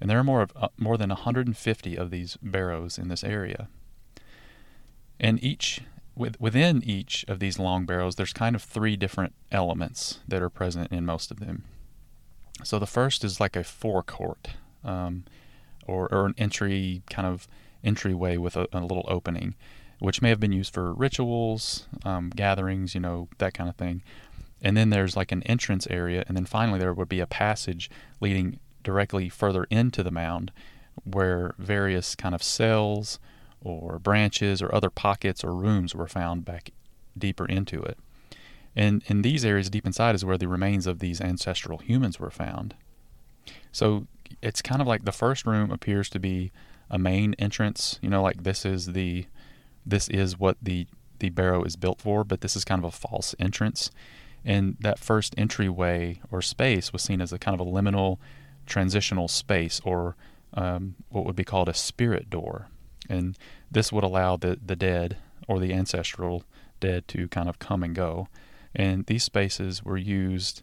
And 0.00 0.08
there 0.08 0.18
are 0.18 0.24
more 0.24 0.42
of 0.42 0.52
uh, 0.56 0.68
more 0.76 0.96
than 0.96 1.10
150 1.10 1.96
of 1.96 2.10
these 2.10 2.38
barrows 2.42 2.98
in 2.98 3.08
this 3.08 3.24
area. 3.24 3.68
And 5.18 5.42
each 5.42 5.80
with, 6.18 6.40
within 6.40 6.82
each 6.84 7.24
of 7.28 7.38
these 7.38 7.58
long 7.58 7.86
barrows, 7.86 8.16
there's 8.16 8.32
kind 8.32 8.56
of 8.56 8.62
three 8.62 8.96
different 8.96 9.34
elements 9.52 10.18
that 10.26 10.42
are 10.42 10.50
present 10.50 10.90
in 10.90 11.06
most 11.06 11.30
of 11.30 11.38
them. 11.38 11.64
So 12.64 12.78
the 12.78 12.86
first 12.86 13.22
is 13.22 13.40
like 13.40 13.54
a 13.54 13.62
forecourt, 13.62 14.48
um, 14.84 15.24
or, 15.86 16.12
or 16.12 16.26
an 16.26 16.34
entry 16.36 17.02
kind 17.08 17.26
of 17.26 17.46
entryway 17.84 18.36
with 18.36 18.56
a, 18.56 18.66
a, 18.72 18.80
little 18.80 19.06
opening, 19.08 19.54
which 20.00 20.20
may 20.20 20.28
have 20.28 20.40
been 20.40 20.52
used 20.52 20.74
for 20.74 20.92
rituals, 20.92 21.86
um, 22.04 22.30
gatherings, 22.30 22.94
you 22.94 23.00
know, 23.00 23.28
that 23.38 23.54
kind 23.54 23.70
of 23.70 23.76
thing. 23.76 24.02
And 24.60 24.76
then 24.76 24.90
there's 24.90 25.16
like 25.16 25.30
an 25.30 25.44
entrance 25.44 25.86
area, 25.88 26.24
and 26.26 26.36
then 26.36 26.46
finally 26.46 26.80
there 26.80 26.92
would 26.92 27.08
be 27.08 27.20
a 27.20 27.28
passage 27.28 27.88
leading 28.20 28.58
directly 28.88 29.28
further 29.28 29.64
into 29.64 30.02
the 30.02 30.10
mound 30.10 30.50
where 31.04 31.54
various 31.58 32.14
kind 32.14 32.34
of 32.34 32.42
cells 32.42 33.18
or 33.60 33.98
branches 33.98 34.62
or 34.62 34.74
other 34.74 34.88
pockets 34.88 35.44
or 35.44 35.54
rooms 35.54 35.94
were 35.94 36.08
found 36.08 36.42
back 36.42 36.70
deeper 37.16 37.44
into 37.44 37.82
it. 37.82 37.98
And 38.74 39.02
in 39.06 39.20
these 39.20 39.44
areas 39.44 39.68
deep 39.68 39.84
inside 39.84 40.14
is 40.14 40.24
where 40.24 40.38
the 40.38 40.48
remains 40.48 40.86
of 40.86 41.00
these 41.00 41.20
ancestral 41.20 41.76
humans 41.76 42.18
were 42.18 42.30
found. 42.30 42.74
So 43.72 44.06
it's 44.40 44.62
kind 44.62 44.80
of 44.80 44.86
like 44.86 45.04
the 45.04 45.12
first 45.12 45.44
room 45.44 45.70
appears 45.70 46.08
to 46.10 46.18
be 46.18 46.50
a 46.88 46.98
main 46.98 47.34
entrance, 47.34 47.98
you 48.00 48.08
know, 48.08 48.22
like 48.22 48.42
this 48.42 48.64
is 48.64 48.94
the 48.94 49.26
this 49.84 50.08
is 50.08 50.38
what 50.38 50.56
the 50.62 50.86
the 51.18 51.28
barrow 51.28 51.62
is 51.62 51.76
built 51.76 52.00
for, 52.00 52.24
but 52.24 52.40
this 52.40 52.56
is 52.56 52.64
kind 52.64 52.82
of 52.82 52.86
a 52.86 52.96
false 52.96 53.34
entrance. 53.38 53.90
And 54.46 54.78
that 54.80 54.98
first 54.98 55.34
entryway 55.36 56.22
or 56.30 56.40
space 56.40 56.90
was 56.90 57.02
seen 57.02 57.20
as 57.20 57.34
a 57.34 57.38
kind 57.38 57.60
of 57.60 57.66
a 57.66 57.70
liminal 57.70 58.16
transitional 58.68 59.28
space 59.28 59.80
or 59.84 60.16
um, 60.54 60.94
what 61.10 61.24
would 61.24 61.36
be 61.36 61.44
called 61.44 61.68
a 61.68 61.74
spirit 61.74 62.30
door 62.30 62.68
and 63.08 63.36
this 63.70 63.92
would 63.92 64.04
allow 64.04 64.36
the 64.36 64.58
the 64.64 64.76
dead 64.76 65.16
or 65.46 65.58
the 65.58 65.72
ancestral 65.72 66.44
dead 66.80 67.08
to 67.08 67.28
kind 67.28 67.48
of 67.48 67.58
come 67.58 67.82
and 67.82 67.94
go. 67.94 68.28
And 68.74 69.06
these 69.06 69.24
spaces 69.24 69.84
were 69.84 69.96
used 69.96 70.62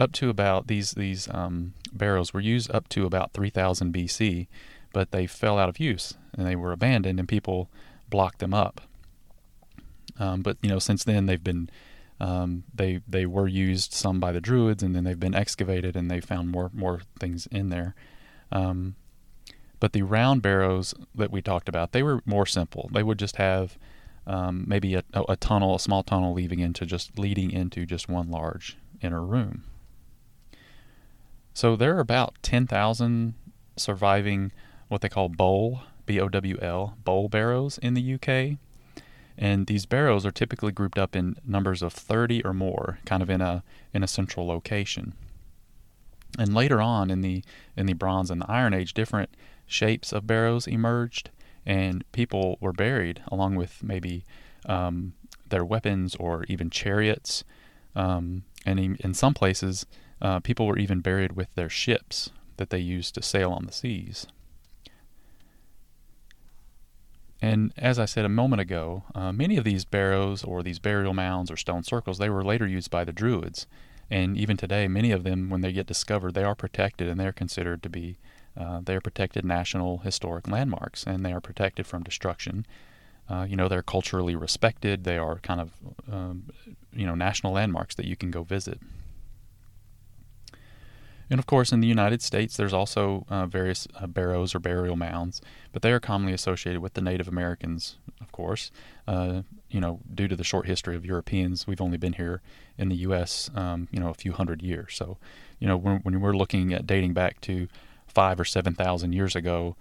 up 0.00 0.12
to 0.12 0.30
about 0.30 0.66
these 0.66 0.92
these 0.92 1.28
um, 1.30 1.74
were 1.92 2.40
used 2.40 2.70
up 2.70 2.88
to 2.90 3.06
about 3.06 3.32
3000 3.32 3.92
BC, 3.92 4.48
but 4.92 5.10
they 5.10 5.26
fell 5.26 5.58
out 5.58 5.68
of 5.68 5.78
use 5.78 6.14
and 6.36 6.46
they 6.46 6.56
were 6.56 6.72
abandoned, 6.72 7.18
and 7.18 7.28
people 7.28 7.70
blocked 8.08 8.38
them 8.38 8.54
up. 8.54 8.80
Um, 10.18 10.42
but 10.42 10.56
you 10.62 10.70
know, 10.70 10.78
since 10.78 11.04
then 11.04 11.26
they've 11.26 11.42
been 11.42 11.68
um, 12.20 12.64
they 12.74 13.00
they 13.08 13.26
were 13.26 13.48
used 13.48 13.92
some 13.92 14.20
by 14.20 14.32
the 14.32 14.40
Druids, 14.40 14.82
and 14.82 14.94
then 14.94 15.04
they've 15.04 15.18
been 15.18 15.34
excavated, 15.34 15.96
and 15.96 16.10
they 16.10 16.20
found 16.20 16.50
more 16.50 16.70
more 16.72 17.00
things 17.18 17.46
in 17.48 17.68
there. 17.68 17.94
Um, 18.50 18.96
but 19.80 19.92
the 19.92 20.02
round 20.02 20.42
barrows 20.42 20.94
that 21.14 21.32
we 21.32 21.42
talked 21.42 21.68
about, 21.68 21.90
they 21.90 22.04
were 22.04 22.22
more 22.24 22.46
simple. 22.46 22.88
They 22.92 23.02
would 23.02 23.18
just 23.18 23.34
have 23.36 23.76
um, 24.26 24.64
maybe 24.68 24.94
a, 24.94 25.02
a, 25.12 25.34
tunnel, 25.34 25.74
a 25.74 25.80
small 25.80 26.04
tunnel 26.04 26.32
leading 26.32 26.60
into 26.60 26.86
just 26.86 27.18
leading 27.18 27.50
into 27.50 27.84
just 27.84 28.08
one 28.08 28.30
large 28.30 28.76
inner 29.00 29.22
room. 29.22 29.64
So 31.54 31.74
there 31.74 31.96
are 31.96 32.00
about 32.00 32.36
10,000 32.42 33.34
surviving 33.76 34.52
what 34.88 35.00
they 35.00 35.08
call 35.08 35.28
bowl, 35.28 35.80
B 36.06 36.20
O 36.20 36.28
W 36.28 36.58
L, 36.62 36.96
bowl 37.04 37.28
barrows 37.28 37.78
in 37.78 37.94
the 37.94 38.14
UK. 38.14 38.58
And 39.38 39.66
these 39.66 39.86
barrows 39.86 40.26
are 40.26 40.30
typically 40.30 40.72
grouped 40.72 40.98
up 40.98 41.16
in 41.16 41.36
numbers 41.44 41.82
of 41.82 41.92
30 41.92 42.44
or 42.44 42.52
more, 42.52 42.98
kind 43.04 43.22
of 43.22 43.30
in 43.30 43.40
a 43.40 43.62
in 43.92 44.02
a 44.02 44.08
central 44.08 44.46
location. 44.46 45.14
And 46.38 46.54
later 46.54 46.80
on 46.80 47.10
in 47.10 47.20
the 47.20 47.42
in 47.76 47.86
the 47.86 47.92
Bronze 47.92 48.30
and 48.30 48.40
the 48.40 48.50
Iron 48.50 48.74
Age, 48.74 48.94
different 48.94 49.30
shapes 49.66 50.12
of 50.12 50.26
barrows 50.26 50.66
emerged, 50.66 51.30
and 51.64 52.04
people 52.12 52.58
were 52.60 52.72
buried 52.72 53.22
along 53.28 53.54
with 53.56 53.82
maybe 53.82 54.24
um, 54.66 55.14
their 55.48 55.64
weapons 55.64 56.14
or 56.16 56.44
even 56.48 56.70
chariots. 56.70 57.44
Um, 57.94 58.44
and 58.64 58.78
in, 59.00 59.14
some 59.14 59.34
places, 59.34 59.86
uh, 60.20 60.40
people 60.40 60.66
were 60.66 60.78
even 60.78 61.00
buried 61.00 61.32
with 61.32 61.54
their 61.54 61.68
ships 61.68 62.30
that 62.56 62.70
they 62.70 62.78
used 62.78 63.14
to 63.16 63.22
sail 63.22 63.50
on 63.52 63.66
the 63.66 63.72
seas. 63.72 64.26
And 67.42 67.72
as 67.76 67.98
I 67.98 68.04
said 68.04 68.24
a 68.24 68.30
moment 68.30 68.60
ago, 68.60 69.02
uh, 69.16 69.32
many 69.32 69.56
of 69.56 69.64
these 69.64 69.84
barrows 69.84 70.44
or 70.44 70.62
these 70.62 70.78
burial 70.78 71.12
mounds 71.12 71.50
or 71.50 71.56
stone 71.56 71.82
circles, 71.82 72.18
they 72.18 72.30
were 72.30 72.44
later 72.44 72.66
used 72.66 72.90
by 72.90 73.02
the 73.02 73.12
Druids. 73.12 73.66
And 74.08 74.36
even 74.36 74.56
today, 74.56 74.86
many 74.86 75.10
of 75.10 75.24
them, 75.24 75.50
when 75.50 75.60
they 75.60 75.72
get 75.72 75.86
discovered, 75.86 76.34
they 76.34 76.44
are 76.44 76.54
protected 76.54 77.08
and 77.08 77.18
they're 77.18 77.32
considered 77.32 77.82
to 77.82 77.88
be 77.88 78.16
uh, 78.56 78.80
they 78.84 78.94
are 78.94 79.00
protected 79.00 79.44
national 79.44 79.98
historic 79.98 80.46
landmarks, 80.46 81.04
and 81.04 81.24
they 81.24 81.32
are 81.32 81.40
protected 81.40 81.86
from 81.86 82.02
destruction. 82.02 82.66
Uh, 83.28 83.46
you 83.48 83.56
know, 83.56 83.68
they're 83.68 83.82
culturally 83.82 84.36
respected. 84.36 85.04
They 85.04 85.16
are 85.16 85.38
kind 85.38 85.60
of, 85.60 85.70
um, 86.10 86.50
you 86.92 87.06
know, 87.06 87.14
national 87.14 87.54
landmarks 87.54 87.94
that 87.94 88.04
you 88.04 88.16
can 88.16 88.30
go 88.30 88.42
visit. 88.42 88.78
And 91.32 91.38
of 91.38 91.46
course, 91.46 91.72
in 91.72 91.80
the 91.80 91.88
United 91.88 92.20
States, 92.20 92.58
there's 92.58 92.74
also 92.74 93.24
uh, 93.30 93.46
various 93.46 93.88
uh, 93.98 94.06
barrows 94.06 94.54
or 94.54 94.58
burial 94.58 94.96
mounds, 94.96 95.40
but 95.72 95.80
they 95.80 95.90
are 95.90 95.98
commonly 95.98 96.34
associated 96.34 96.82
with 96.82 96.92
the 96.92 97.00
Native 97.00 97.26
Americans, 97.26 97.96
of 98.20 98.30
course. 98.32 98.70
Uh, 99.08 99.40
you 99.70 99.80
know, 99.80 100.00
due 100.14 100.28
to 100.28 100.36
the 100.36 100.44
short 100.44 100.66
history 100.66 100.94
of 100.94 101.06
Europeans, 101.06 101.66
we've 101.66 101.80
only 101.80 101.96
been 101.96 102.12
here 102.12 102.42
in 102.76 102.90
the 102.90 102.96
U.S., 102.96 103.50
um, 103.54 103.88
you 103.90 103.98
know, 103.98 104.10
a 104.10 104.14
few 104.14 104.32
hundred 104.32 104.60
years. 104.60 104.94
So, 104.94 105.16
you 105.58 105.66
know, 105.66 105.78
when, 105.78 106.00
when 106.00 106.20
we're 106.20 106.36
looking 106.36 106.74
at 106.74 106.86
dating 106.86 107.14
back 107.14 107.40
to 107.42 107.66
five 108.06 108.38
or 108.38 108.44
seven 108.44 108.74
thousand 108.74 109.14
years 109.14 109.34
ago, 109.34 109.74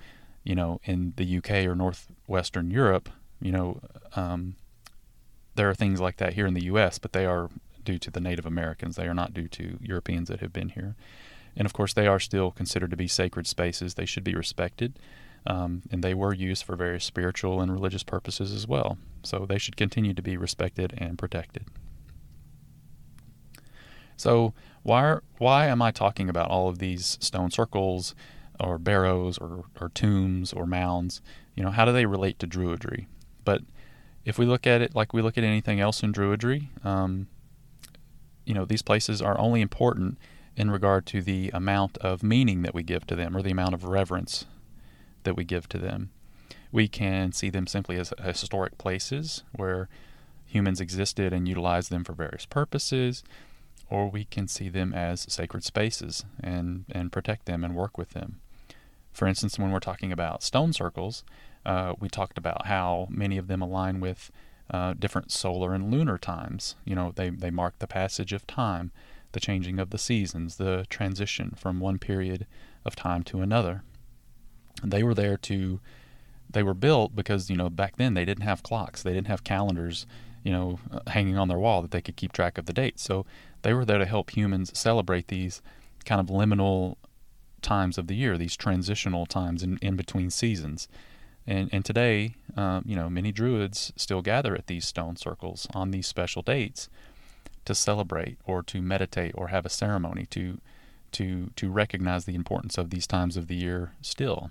you 0.46 0.56
know, 0.56 0.80
in 0.86 1.12
the 1.18 1.38
UK 1.38 1.66
or 1.66 1.76
northwestern 1.76 2.72
Europe, 2.72 3.10
you 3.42 3.52
know, 3.52 3.82
um, 4.16 4.56
there 5.56 5.70
are 5.70 5.76
things 5.76 6.00
like 6.00 6.16
that 6.16 6.32
here 6.32 6.48
in 6.48 6.54
the 6.54 6.64
U.S., 6.68 6.98
but 6.98 7.12
they 7.12 7.26
are 7.26 7.50
due 7.84 8.00
to 8.00 8.10
the 8.10 8.22
Native 8.22 8.46
Americans. 8.46 8.96
They 8.96 9.08
are 9.10 9.14
not 9.14 9.34
due 9.34 9.50
to 9.50 9.78
Europeans 9.82 10.30
that 10.30 10.40
have 10.40 10.54
been 10.54 10.70
here. 10.70 10.96
And 11.56 11.66
of 11.66 11.74
course, 11.74 11.94
they 11.94 12.08
are 12.08 12.20
still 12.20 12.52
considered 12.52 12.92
to 12.92 12.98
be 12.98 13.08
sacred 13.08 13.48
spaces. 13.48 13.94
They 13.94 14.06
should 14.06 14.24
be 14.24 14.36
respected. 14.36 14.98
Um, 15.46 15.82
and 15.92 16.04
they 16.04 16.14
were 16.14 16.34
used 16.34 16.64
for 16.64 16.76
various 16.76 17.04
spiritual 17.04 17.62
and 17.62 17.72
religious 17.72 18.04
purposes 18.04 18.54
as 18.54 18.68
well. 18.68 18.98
So 19.24 19.46
they 19.48 19.58
should 19.58 19.76
continue 19.76 20.14
to 20.14 20.22
be 20.22 20.38
respected 20.38 20.94
and 20.98 21.18
protected. 21.18 21.66
So 24.18 24.54
why 24.84 25.04
are, 25.04 25.24
why 25.40 25.66
am 25.66 25.82
I 25.82 25.92
talking 25.92 26.30
about 26.30 26.50
all 26.50 26.70
of 26.70 26.78
these 26.78 27.18
stone 27.22 27.50
circles 27.50 28.14
or 28.60 28.78
barrows 28.78 29.40
or, 29.40 29.66
or 29.80 29.90
tombs 29.90 30.54
or 30.54 30.68
mounds? 30.68 31.22
You 31.56 31.64
know, 31.64 31.72
how 31.72 31.86
do 31.86 31.92
they 31.92 32.06
relate 32.06 32.38
to 32.40 32.48
Druidry? 32.48 33.08
But 33.44 33.64
if 34.24 34.38
we 34.38 34.46
look 34.46 34.68
at 34.68 34.82
it 34.82 34.96
like 34.96 35.14
we 35.14 35.24
look 35.24 35.40
at 35.40 35.44
anything 35.44 35.80
else 35.80 36.04
in 36.04 36.14
Druidry, 36.14 36.68
um, 36.86 37.28
you 38.46 38.54
know, 38.54 38.66
these 38.66 38.84
places 38.84 39.22
are 39.24 39.40
only 39.40 39.62
important 39.62 40.20
in 40.56 40.70
regard 40.70 41.06
to 41.08 41.22
the 41.22 41.50
amount 41.54 41.98
of 42.00 42.24
meaning 42.24 42.62
that 42.62 42.74
we 42.74 42.84
give 42.84 43.08
to 43.08 43.16
them 43.16 43.36
or 43.36 43.42
the 43.42 43.52
amount 43.52 43.74
of 43.74 43.86
reverence 43.86 44.46
that 45.24 45.36
we 45.36 45.44
give 45.44 45.68
to 45.70 45.78
them. 45.78 46.10
We 46.72 46.88
can 46.88 47.32
see 47.32 47.50
them 47.50 47.68
simply 47.68 47.98
as 47.98 48.14
historic 48.22 48.78
places 48.78 49.44
where 49.56 49.90
humans 50.46 50.82
existed 50.82 51.32
and 51.32 51.48
utilized 51.48 51.90
them 51.90 52.04
for 52.04 52.14
various 52.14 52.46
purposes 52.46 53.24
or 53.90 54.10
we 54.10 54.24
can 54.24 54.48
see 54.48 54.70
them 54.70 54.94
as 54.94 55.26
sacred 55.32 55.64
spaces 55.64 56.24
and, 56.42 56.86
and 56.90 57.12
protect 57.12 57.46
them 57.46 57.64
and 57.64 57.76
work 57.76 57.98
with 57.98 58.12
them. 58.12 58.40
For 59.12 59.28
instance, 59.28 59.60
when 59.60 59.72
we're 59.72 59.80
talking 59.80 60.14
about 60.14 60.44
stone 60.44 60.72
circles, 60.72 61.24
uh, 61.66 61.94
we 62.00 62.08
talked 62.08 62.38
about 62.38 62.68
how 62.68 63.08
many 63.10 63.38
of 63.38 63.48
them 63.48 63.62
align 63.62 64.00
with 64.00 64.32
uh, 64.72 64.94
different 64.98 65.32
solar 65.32 65.74
and 65.74 65.92
lunar 65.92 66.18
times. 66.18 66.76
You 66.86 66.96
know, 66.96 67.12
they, 67.14 67.30
they 67.30 67.52
mark 67.52 67.80
the 67.80 67.88
passage 67.88 68.32
of 68.32 68.48
time, 68.48 68.92
the 69.32 69.40
changing 69.40 69.80
of 69.80 69.90
the 69.90 69.98
seasons, 69.98 70.58
the 70.58 70.86
transition 70.90 71.54
from 71.56 71.80
one 71.80 71.98
period 71.98 72.46
of 72.86 72.96
time 72.96 73.24
to 73.24 73.42
another. 73.42 73.84
They 74.84 75.04
were 75.04 75.14
there 75.14 75.38
to, 75.38 75.80
they 76.50 76.64
were 76.64 76.74
built 76.74 77.16
because, 77.16 77.50
you 77.50 77.56
know, 77.56 77.70
back 77.70 77.98
then 77.98 78.14
they 78.14 78.26
didn't 78.26 78.44
have 78.44 78.64
clocks, 78.64 79.04
they 79.04 79.14
didn't 79.14 79.28
have 79.28 79.44
calendars, 79.44 80.06
you 80.44 80.52
know, 80.52 80.80
uh, 80.92 81.00
hanging 81.08 81.38
on 81.38 81.48
their 81.48 81.60
wall 81.60 81.82
that 81.82 81.92
they 81.92 82.02
could 82.02 82.16
keep 82.16 82.34
track 82.34 82.58
of 82.58 82.66
the 82.66 82.74
dates. 82.74 83.04
So 83.04 83.26
they 83.62 83.74
were 83.74 83.86
there 83.86 84.00
to 84.00 84.06
help 84.06 84.36
humans 84.36 84.78
celebrate 84.78 85.28
these 85.28 85.62
kind 86.06 86.20
of 86.20 86.28
liminal 86.28 86.96
times 87.62 87.98
of 87.98 88.08
the 88.08 88.16
year, 88.16 88.38
these 88.38 88.58
transitional 88.58 89.26
times 89.26 89.62
in, 89.62 89.78
in 89.82 89.96
between 89.96 90.30
seasons. 90.30 90.88
And, 91.46 91.70
and 91.72 91.84
today, 91.84 92.36
um, 92.56 92.84
you 92.86 92.96
know, 92.96 93.10
many 93.10 93.32
Druids 93.32 93.94
still 93.96 94.22
gather 94.22 94.56
at 94.56 94.68
these 94.68 94.88
stone 94.88 95.16
circles 95.16 95.68
on 95.74 95.92
these 95.92 96.08
special 96.08 96.42
dates 96.42 96.90
to 97.66 97.76
celebrate 97.76 98.38
or 98.46 98.64
to 98.64 98.82
meditate 98.82 99.34
or 99.36 99.48
have 99.50 99.66
a 99.66 99.70
ceremony 99.70 100.26
to 100.28 100.60
to 101.12 101.52
to 101.56 101.70
recognize 101.70 102.26
the 102.26 102.36
importance 102.36 102.78
of 102.78 102.90
these 102.90 103.08
times 103.08 103.38
of 103.38 103.48
the 103.48 103.56
year 103.56 103.94
still. 104.02 104.50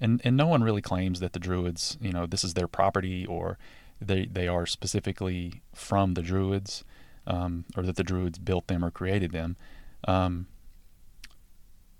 And 0.00 0.20
and 0.24 0.36
no 0.36 0.46
one 0.46 0.62
really 0.62 0.82
claims 0.82 1.20
that 1.20 1.32
the 1.32 1.38
Druids, 1.38 1.98
you 2.00 2.12
know, 2.12 2.26
this 2.26 2.44
is 2.44 2.54
their 2.54 2.68
property 2.68 3.26
or 3.26 3.58
they 4.00 4.26
they 4.26 4.48
are 4.48 4.66
specifically 4.66 5.62
from 5.74 6.14
the 6.14 6.22
Druids, 6.22 6.84
um, 7.26 7.64
or 7.76 7.82
that 7.82 7.96
the 7.96 8.04
Druids 8.04 8.38
built 8.38 8.68
them 8.68 8.84
or 8.84 8.90
created 8.90 9.32
them. 9.32 9.56
Um, 10.06 10.46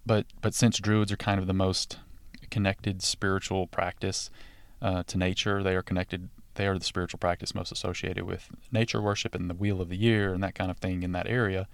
but 0.07 0.27
but 0.41 0.55
since 0.55 0.79
Druids 0.79 1.13
are 1.13 1.17
kind 1.17 1.41
of 1.41 1.47
the 1.47 1.53
most 1.53 1.99
connected 2.51 3.03
spiritual 3.03 3.67
practice 3.67 4.31
uh, 4.81 5.03
to 5.05 5.19
nature, 5.19 5.63
they 5.63 5.75
are 5.75 5.83
connected. 5.83 6.29
They 6.59 6.67
are 6.67 6.77
the 6.77 6.85
spiritual 6.85 7.19
practice 7.19 7.55
most 7.55 7.71
associated 7.71 8.25
with 8.25 8.49
nature 8.73 9.01
worship 9.01 9.33
and 9.33 9.49
the 9.49 9.55
wheel 9.55 9.81
of 9.81 9.89
the 9.89 9.97
year 9.97 10.35
and 10.35 10.43
that 10.43 10.57
kind 10.57 10.73
of 10.73 10.79
thing 10.79 11.05
in 11.05 11.13
that 11.13 11.29
area. 11.29 11.69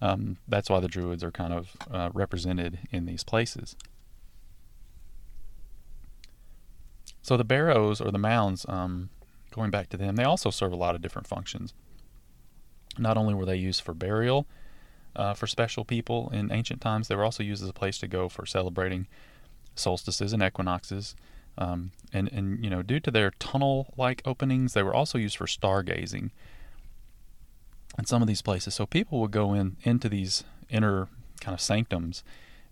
Um, 0.00 0.36
that's 0.46 0.70
why 0.70 0.78
the 0.78 0.86
Druids 0.86 1.24
are 1.24 1.32
kind 1.32 1.52
of 1.52 1.76
uh, 1.90 2.10
represented 2.14 2.78
in 2.92 3.06
these 3.06 3.24
places. 3.24 3.74
So 7.20 7.36
the 7.36 7.44
barrows 7.44 8.00
or 8.00 8.12
the 8.12 8.18
mounds, 8.18 8.64
um, 8.68 9.10
going 9.50 9.72
back 9.72 9.88
to 9.88 9.96
them, 9.96 10.14
they 10.14 10.22
also 10.22 10.50
serve 10.50 10.72
a 10.72 10.76
lot 10.76 10.94
of 10.94 11.02
different 11.02 11.26
functions. 11.26 11.74
Not 12.98 13.16
only 13.16 13.34
were 13.34 13.44
they 13.44 13.56
used 13.56 13.82
for 13.82 13.94
burial 13.94 14.46
uh, 15.16 15.34
for 15.34 15.48
special 15.48 15.84
people 15.84 16.30
in 16.32 16.52
ancient 16.52 16.80
times, 16.80 17.08
they 17.08 17.16
were 17.16 17.24
also 17.24 17.42
used 17.42 17.64
as 17.64 17.68
a 17.68 17.72
place 17.72 17.98
to 17.98 18.06
go 18.06 18.28
for 18.28 18.46
celebrating 18.46 19.08
solstices 19.74 20.32
and 20.32 20.40
equinoxes. 20.40 21.16
Um, 21.58 21.92
and, 22.12 22.30
and, 22.32 22.62
you 22.64 22.70
know, 22.70 22.82
due 22.82 23.00
to 23.00 23.10
their 23.10 23.32
tunnel 23.32 23.92
like 23.96 24.22
openings, 24.24 24.72
they 24.72 24.82
were 24.82 24.94
also 24.94 25.18
used 25.18 25.36
for 25.36 25.46
stargazing 25.46 26.30
in 27.98 28.06
some 28.06 28.22
of 28.22 28.28
these 28.28 28.42
places. 28.42 28.74
So 28.74 28.86
people 28.86 29.20
would 29.20 29.30
go 29.30 29.52
in 29.52 29.76
into 29.82 30.08
these 30.08 30.44
inner 30.68 31.08
kind 31.40 31.54
of 31.54 31.60
sanctums 31.60 32.22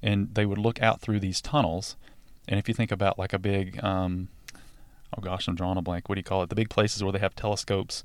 and 0.02 0.34
they 0.34 0.46
would 0.46 0.58
look 0.58 0.80
out 0.80 1.00
through 1.00 1.20
these 1.20 1.40
tunnels. 1.40 1.96
And 2.46 2.58
if 2.58 2.68
you 2.68 2.74
think 2.74 2.92
about 2.92 3.18
like 3.18 3.32
a 3.32 3.38
big, 3.38 3.82
um, 3.82 4.28
oh 5.16 5.20
gosh, 5.20 5.48
I'm 5.48 5.54
drawing 5.54 5.76
a 5.76 5.82
blank. 5.82 6.08
What 6.08 6.14
do 6.14 6.20
you 6.20 6.24
call 6.24 6.42
it? 6.42 6.48
The 6.48 6.54
big 6.54 6.70
places 6.70 7.02
where 7.02 7.12
they 7.12 7.18
have 7.18 7.34
telescopes 7.34 8.04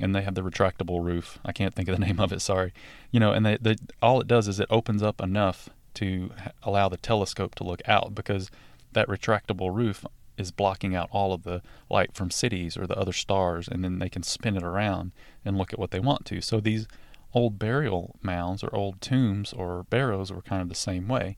and 0.00 0.14
they 0.14 0.22
have 0.22 0.34
the 0.34 0.42
retractable 0.42 1.04
roof. 1.04 1.38
I 1.44 1.52
can't 1.52 1.74
think 1.74 1.88
of 1.88 1.98
the 1.98 2.04
name 2.06 2.20
of 2.20 2.32
it. 2.32 2.40
Sorry. 2.40 2.72
You 3.10 3.20
know, 3.20 3.32
and 3.32 3.44
they, 3.44 3.58
they 3.60 3.76
all 4.02 4.20
it 4.20 4.26
does 4.26 4.48
is 4.48 4.58
it 4.60 4.68
opens 4.70 5.02
up 5.02 5.20
enough 5.20 5.68
to 5.94 6.30
allow 6.62 6.88
the 6.88 6.96
telescope 6.96 7.54
to 7.56 7.64
look 7.64 7.82
out 7.86 8.14
because 8.14 8.50
that 8.92 9.08
retractable 9.08 9.74
roof 9.74 10.04
is 10.36 10.50
blocking 10.50 10.96
out 10.96 11.08
all 11.12 11.32
of 11.32 11.42
the 11.42 11.62
light 11.88 12.14
from 12.14 12.30
cities 12.30 12.76
or 12.76 12.86
the 12.86 12.98
other 12.98 13.12
stars, 13.12 13.68
and 13.68 13.84
then 13.84 13.98
they 13.98 14.08
can 14.08 14.22
spin 14.22 14.56
it 14.56 14.62
around 14.62 15.12
and 15.44 15.58
look 15.58 15.72
at 15.72 15.78
what 15.78 15.90
they 15.90 16.00
want 16.00 16.24
to. 16.26 16.40
So 16.40 16.60
these 16.60 16.88
old 17.34 17.58
burial 17.58 18.16
mounds 18.22 18.64
or 18.64 18.74
old 18.74 19.00
tombs 19.00 19.52
or 19.52 19.84
barrows 19.84 20.32
were 20.32 20.42
kind 20.42 20.62
of 20.62 20.68
the 20.68 20.74
same 20.74 21.06
way. 21.08 21.36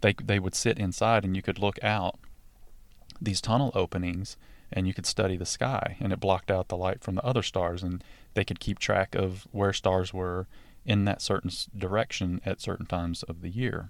They 0.00 0.14
they 0.22 0.38
would 0.38 0.54
sit 0.54 0.78
inside, 0.78 1.24
and 1.24 1.36
you 1.36 1.42
could 1.42 1.58
look 1.58 1.82
out 1.82 2.18
these 3.20 3.40
tunnel 3.40 3.72
openings 3.74 4.36
and 4.72 4.86
you 4.86 4.94
could 4.94 5.06
study 5.06 5.36
the 5.36 5.46
sky 5.46 5.96
and 6.00 6.12
it 6.12 6.20
blocked 6.20 6.50
out 6.50 6.68
the 6.68 6.76
light 6.76 7.02
from 7.02 7.14
the 7.14 7.24
other 7.24 7.42
stars 7.42 7.82
and 7.82 8.02
they 8.34 8.44
could 8.44 8.60
keep 8.60 8.78
track 8.78 9.14
of 9.14 9.46
where 9.52 9.72
stars 9.72 10.12
were 10.12 10.46
in 10.84 11.04
that 11.04 11.22
certain 11.22 11.50
direction 11.76 12.40
at 12.44 12.60
certain 12.60 12.86
times 12.86 13.22
of 13.24 13.42
the 13.42 13.48
year 13.48 13.88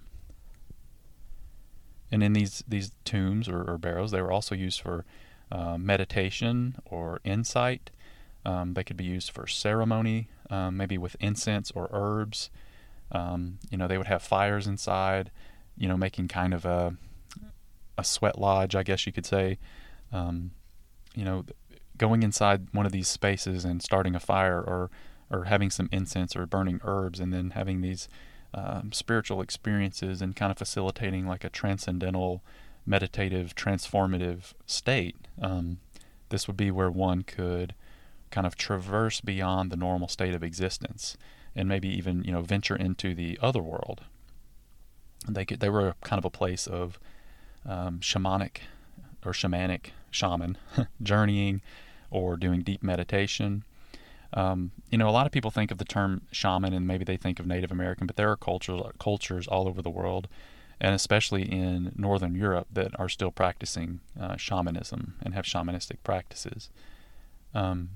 and 2.11 2.23
in 2.23 2.33
these 2.33 2.63
these 2.67 2.91
tombs 3.05 3.47
or, 3.49 3.63
or 3.63 3.77
barrows 3.77 4.11
they 4.11 4.21
were 4.21 4.31
also 4.31 4.55
used 4.55 4.81
for 4.81 5.05
uh, 5.51 5.77
meditation 5.77 6.75
or 6.85 7.19
insight. 7.23 7.89
Um, 8.45 8.73
they 8.75 8.83
could 8.83 8.97
be 8.97 9.03
used 9.03 9.31
for 9.31 9.47
ceremony 9.47 10.29
um, 10.49 10.77
maybe 10.77 10.97
with 10.97 11.15
incense 11.19 11.71
or 11.71 11.89
herbs. 11.91 12.49
Um, 13.11 13.59
you 13.69 13.77
know 13.77 13.87
they 13.87 13.97
would 13.97 14.07
have 14.07 14.21
fires 14.21 14.67
inside 14.67 15.31
you 15.77 15.87
know 15.87 15.97
making 15.97 16.27
kind 16.27 16.53
of 16.53 16.65
a 16.65 16.95
a 17.97 18.03
sweat 18.03 18.37
lodge 18.37 18.75
i 18.75 18.83
guess 18.83 19.05
you 19.05 19.13
could 19.13 19.25
say. 19.25 19.57
Um, 20.11 20.51
you 21.17 21.25
know, 21.25 21.45
going 21.97 22.21
inside 22.21 22.67
one 22.71 22.85
of 22.85 22.91
these 22.91 23.07
spaces 23.07 23.65
and 23.65 23.81
starting 23.81 24.15
a 24.15 24.19
fire 24.19 24.61
or 24.61 24.91
or 25.29 25.45
having 25.45 25.69
some 25.69 25.89
incense 25.91 26.35
or 26.35 26.45
burning 26.45 26.79
herbs 26.83 27.19
and 27.19 27.33
then 27.33 27.49
having 27.49 27.81
these 27.81 28.07
um, 28.57 28.91
spiritual 28.91 29.39
experiences 29.39 30.21
and 30.21 30.35
kind 30.35 30.51
of 30.51 30.57
facilitating 30.57 31.27
like 31.27 31.43
a 31.43 31.49
transcendental, 31.49 32.41
meditative, 32.85 33.53
transformative 33.55 34.53
state. 34.65 35.15
Um, 35.39 35.77
this 36.29 36.47
would 36.47 36.57
be 36.57 36.71
where 36.71 36.89
one 36.89 37.21
could 37.21 37.75
kind 38.31 38.47
of 38.47 38.55
traverse 38.57 39.21
beyond 39.21 39.71
the 39.71 39.77
normal 39.77 40.07
state 40.07 40.33
of 40.33 40.43
existence 40.43 41.15
and 41.55 41.69
maybe 41.69 41.87
even 41.87 42.23
you 42.23 42.31
know 42.31 42.41
venture 42.41 42.75
into 42.75 43.13
the 43.13 43.37
other 43.41 43.61
world. 43.61 44.01
They 45.29 45.45
could, 45.45 45.59
they 45.59 45.69
were 45.69 45.93
kind 46.03 46.17
of 46.17 46.25
a 46.25 46.29
place 46.29 46.65
of 46.65 46.99
um, 47.65 47.99
shamanic 47.99 48.57
or 49.23 49.33
shamanic 49.33 49.91
shaman 50.09 50.57
journeying 51.03 51.61
or 52.09 52.37
doing 52.37 52.61
deep 52.61 52.81
meditation. 52.81 53.63
Um, 54.33 54.71
you 54.91 54.97
know, 54.97 55.09
a 55.09 55.11
lot 55.11 55.25
of 55.25 55.31
people 55.31 55.51
think 55.51 55.71
of 55.71 55.77
the 55.77 55.85
term 55.85 56.21
shaman 56.31 56.73
and 56.73 56.85
maybe 56.85 57.05
they 57.05 57.17
think 57.17 57.39
of 57.39 57.47
Native 57.47 57.71
American, 57.71 58.07
but 58.07 58.15
there 58.15 58.29
are 58.29 58.37
cultures 58.37 58.81
cultures 58.99 59.47
all 59.47 59.67
over 59.67 59.81
the 59.81 59.89
world, 59.89 60.27
and 60.79 60.93
especially 60.93 61.43
in 61.43 61.91
Northern 61.95 62.35
Europe, 62.35 62.67
that 62.71 62.97
are 62.99 63.09
still 63.09 63.31
practicing 63.31 64.01
uh, 64.19 64.35
shamanism 64.35 65.15
and 65.21 65.33
have 65.33 65.45
shamanistic 65.45 65.97
practices. 66.03 66.69
Um, 67.53 67.89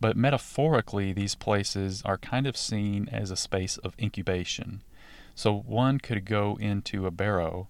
but 0.00 0.16
metaphorically, 0.16 1.12
these 1.12 1.34
places 1.34 2.02
are 2.04 2.18
kind 2.18 2.46
of 2.46 2.56
seen 2.56 3.08
as 3.10 3.30
a 3.30 3.36
space 3.36 3.78
of 3.78 3.94
incubation. 3.98 4.82
So 5.34 5.56
one 5.56 5.98
could 5.98 6.24
go 6.24 6.56
into 6.60 7.06
a 7.06 7.10
barrow 7.10 7.68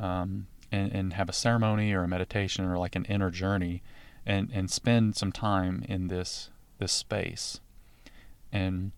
um, 0.00 0.46
and, 0.72 0.92
and 0.92 1.12
have 1.14 1.28
a 1.28 1.34
ceremony 1.34 1.92
or 1.92 2.02
a 2.04 2.08
meditation 2.08 2.64
or 2.64 2.78
like 2.78 2.96
an 2.96 3.04
inner 3.06 3.30
journey 3.30 3.82
and, 4.24 4.50
and 4.52 4.70
spend 4.70 5.16
some 5.16 5.32
time 5.32 5.84
in 5.88 6.08
this 6.08 6.50
this 6.80 6.92
space. 6.92 7.60
And 8.52 8.90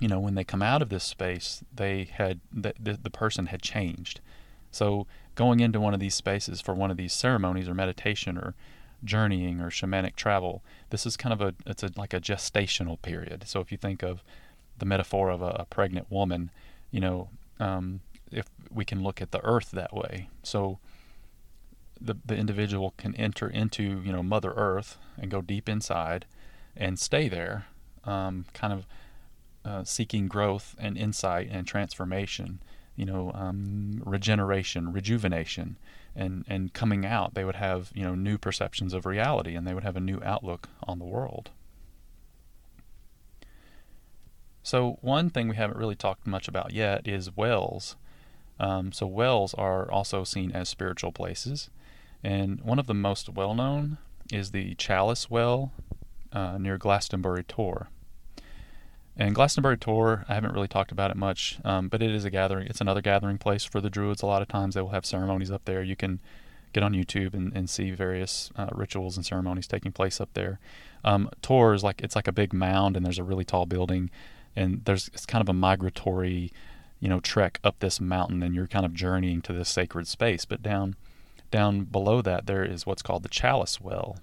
you 0.00 0.08
know, 0.08 0.18
when 0.18 0.34
they 0.34 0.42
come 0.42 0.62
out 0.62 0.82
of 0.82 0.88
this 0.88 1.04
space, 1.04 1.62
they 1.72 2.04
had 2.04 2.40
the, 2.52 2.74
the, 2.80 2.98
the 3.00 3.10
person 3.10 3.46
had 3.46 3.62
changed. 3.62 4.20
So 4.72 5.06
going 5.36 5.60
into 5.60 5.78
one 5.78 5.94
of 5.94 6.00
these 6.00 6.14
spaces 6.14 6.60
for 6.60 6.74
one 6.74 6.90
of 6.90 6.96
these 6.96 7.12
ceremonies 7.12 7.68
or 7.68 7.74
meditation 7.74 8.36
or 8.36 8.54
journeying 9.04 9.60
or 9.60 9.70
shamanic 9.70 10.16
travel, 10.16 10.62
this 10.90 11.06
is 11.06 11.16
kind 11.16 11.32
of 11.32 11.40
a 11.40 11.54
it's 11.66 11.84
a, 11.84 11.90
like 11.96 12.12
a 12.12 12.20
gestational 12.20 13.00
period. 13.00 13.44
So 13.46 13.60
if 13.60 13.70
you 13.70 13.78
think 13.78 14.02
of 14.02 14.24
the 14.78 14.86
metaphor 14.86 15.30
of 15.30 15.42
a, 15.42 15.56
a 15.60 15.66
pregnant 15.66 16.10
woman, 16.10 16.50
you 16.90 17.00
know, 17.00 17.28
um, 17.60 18.00
if 18.32 18.46
we 18.72 18.84
can 18.84 19.02
look 19.02 19.22
at 19.22 19.30
the 19.30 19.44
earth 19.44 19.70
that 19.72 19.94
way. 19.94 20.28
So 20.42 20.78
the, 22.00 22.16
the 22.24 22.36
individual 22.36 22.94
can 22.96 23.14
enter 23.14 23.48
into 23.48 24.00
you 24.04 24.12
know 24.12 24.22
Mother 24.22 24.52
Earth 24.56 24.98
and 25.16 25.30
go 25.30 25.40
deep 25.40 25.68
inside 25.68 26.24
and 26.76 26.98
stay 26.98 27.28
there, 27.28 27.66
um, 28.04 28.46
kind 28.54 28.72
of 28.72 28.86
uh, 29.64 29.84
seeking 29.84 30.28
growth 30.28 30.74
and 30.78 30.96
insight 30.98 31.48
and 31.50 31.66
transformation, 31.66 32.60
you 32.96 33.04
know, 33.04 33.30
um, 33.34 34.02
regeneration, 34.04 34.92
rejuvenation, 34.92 35.76
and 36.14 36.44
and 36.48 36.72
coming 36.72 37.06
out, 37.06 37.34
they 37.34 37.44
would 37.44 37.54
have 37.56 37.90
you 37.94 38.02
know 38.02 38.14
new 38.14 38.36
perceptions 38.36 38.92
of 38.92 39.06
reality 39.06 39.54
and 39.54 39.66
they 39.66 39.74
would 39.74 39.84
have 39.84 39.96
a 39.96 40.00
new 40.00 40.20
outlook 40.24 40.68
on 40.82 40.98
the 40.98 41.04
world. 41.04 41.50
So 44.62 44.98
one 45.00 45.30
thing 45.30 45.48
we 45.48 45.56
haven't 45.56 45.78
really 45.78 45.96
talked 45.96 46.26
much 46.26 46.46
about 46.46 46.72
yet 46.72 47.06
is 47.08 47.36
wells. 47.36 47.96
Um, 48.60 48.92
so 48.92 49.06
wells 49.06 49.54
are 49.54 49.90
also 49.90 50.22
seen 50.22 50.52
as 50.52 50.68
spiritual 50.68 51.10
places. 51.10 51.68
And 52.22 52.60
one 52.60 52.78
of 52.78 52.86
the 52.86 52.94
most 52.94 53.28
well 53.28 53.54
known 53.54 53.98
is 54.32 54.52
the 54.52 54.74
Chalice 54.76 55.28
Well 55.28 55.72
uh, 56.32 56.58
near 56.58 56.78
Glastonbury 56.78 57.44
Tor. 57.44 57.88
And 59.16 59.34
Glastonbury 59.34 59.76
Tor, 59.76 60.24
I 60.28 60.34
haven't 60.34 60.54
really 60.54 60.68
talked 60.68 60.90
about 60.90 61.10
it 61.10 61.16
much, 61.16 61.58
um, 61.64 61.88
but 61.88 62.02
it 62.02 62.10
is 62.10 62.24
a 62.24 62.30
gathering. 62.30 62.66
It's 62.66 62.80
another 62.80 63.02
gathering 63.02 63.36
place 63.36 63.64
for 63.64 63.80
the 63.80 63.90
Druids. 63.90 64.22
A 64.22 64.26
lot 64.26 64.40
of 64.40 64.48
times 64.48 64.74
they 64.74 64.80
will 64.80 64.88
have 64.90 65.04
ceremonies 65.04 65.50
up 65.50 65.64
there. 65.66 65.82
You 65.82 65.96
can 65.96 66.20
get 66.72 66.82
on 66.82 66.92
YouTube 66.92 67.34
and, 67.34 67.54
and 67.54 67.68
see 67.68 67.90
various 67.90 68.50
uh, 68.56 68.68
rituals 68.72 69.16
and 69.16 69.26
ceremonies 69.26 69.66
taking 69.66 69.92
place 69.92 70.20
up 70.20 70.30
there. 70.32 70.58
Um, 71.04 71.28
Tor 71.42 71.74
is 71.74 71.84
like 71.84 72.00
it's 72.00 72.16
like 72.16 72.28
a 72.28 72.32
big 72.32 72.54
mound, 72.54 72.96
and 72.96 73.04
there's 73.04 73.18
a 73.18 73.24
really 73.24 73.44
tall 73.44 73.66
building, 73.66 74.10
and 74.56 74.82
there's 74.84 75.08
it's 75.08 75.26
kind 75.26 75.42
of 75.42 75.48
a 75.48 75.52
migratory, 75.54 76.50
you 76.98 77.08
know, 77.08 77.20
trek 77.20 77.60
up 77.62 77.80
this 77.80 78.00
mountain, 78.00 78.42
and 78.42 78.54
you're 78.54 78.66
kind 78.66 78.86
of 78.86 78.94
journeying 78.94 79.42
to 79.42 79.52
this 79.52 79.68
sacred 79.68 80.06
space. 80.06 80.46
But 80.46 80.62
down 80.62 80.96
down 81.50 81.84
below 81.84 82.22
that, 82.22 82.46
there 82.46 82.64
is 82.64 82.86
what's 82.86 83.02
called 83.02 83.24
the 83.24 83.28
Chalice 83.28 83.78
Well, 83.80 84.16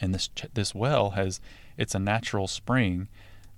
and 0.00 0.14
this 0.14 0.28
this 0.54 0.74
well 0.74 1.10
has 1.10 1.40
it's 1.76 1.94
a 1.94 1.98
natural 1.98 2.46
spring 2.46 3.08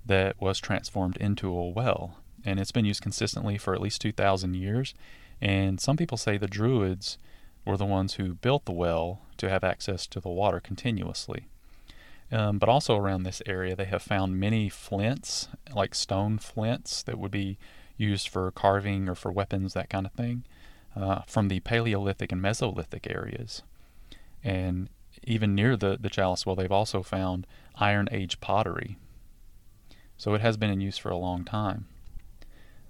that 0.05 0.39
was 0.39 0.59
transformed 0.59 1.17
into 1.17 1.49
a 1.49 1.69
well, 1.69 2.17
and 2.45 2.59
it's 2.59 2.71
been 2.71 2.85
used 2.85 3.01
consistently 3.01 3.57
for 3.57 3.73
at 3.73 3.81
least 3.81 4.01
2,000 4.01 4.55
years. 4.55 4.93
And 5.41 5.79
some 5.79 5.97
people 5.97 6.17
say 6.17 6.37
the 6.37 6.47
Druids 6.47 7.17
were 7.65 7.77
the 7.77 7.85
ones 7.85 8.15
who 8.15 8.33
built 8.35 8.65
the 8.65 8.71
well 8.71 9.21
to 9.37 9.49
have 9.49 9.63
access 9.63 10.07
to 10.07 10.19
the 10.19 10.29
water 10.29 10.59
continuously. 10.59 11.47
Um, 12.31 12.57
but 12.57 12.69
also 12.69 12.97
around 12.97 13.23
this 13.23 13.41
area, 13.45 13.75
they 13.75 13.85
have 13.85 14.01
found 14.01 14.39
many 14.39 14.69
flints, 14.69 15.47
like 15.73 15.95
stone 15.95 16.39
flints, 16.39 17.03
that 17.03 17.19
would 17.19 17.31
be 17.31 17.57
used 17.97 18.27
for 18.27 18.51
carving 18.51 19.07
or 19.07 19.15
for 19.15 19.31
weapons, 19.31 19.73
that 19.73 19.89
kind 19.89 20.05
of 20.05 20.11
thing, 20.13 20.43
uh, 20.95 21.21
from 21.27 21.47
the 21.47 21.61
Paleolithic 21.61 22.31
and 22.31 22.41
Mesolithic 22.41 23.09
areas. 23.13 23.63
And 24.43 24.89
even 25.27 25.55
near 25.55 25.75
the, 25.75 25.97
the 25.99 26.09
chalice 26.09 26.45
well, 26.45 26.55
they've 26.55 26.71
also 26.71 27.03
found 27.03 27.45
Iron 27.75 28.07
Age 28.11 28.39
pottery. 28.39 28.97
So 30.17 30.33
it 30.33 30.41
has 30.41 30.57
been 30.57 30.71
in 30.71 30.81
use 30.81 30.97
for 30.97 31.09
a 31.09 31.17
long 31.17 31.43
time. 31.43 31.85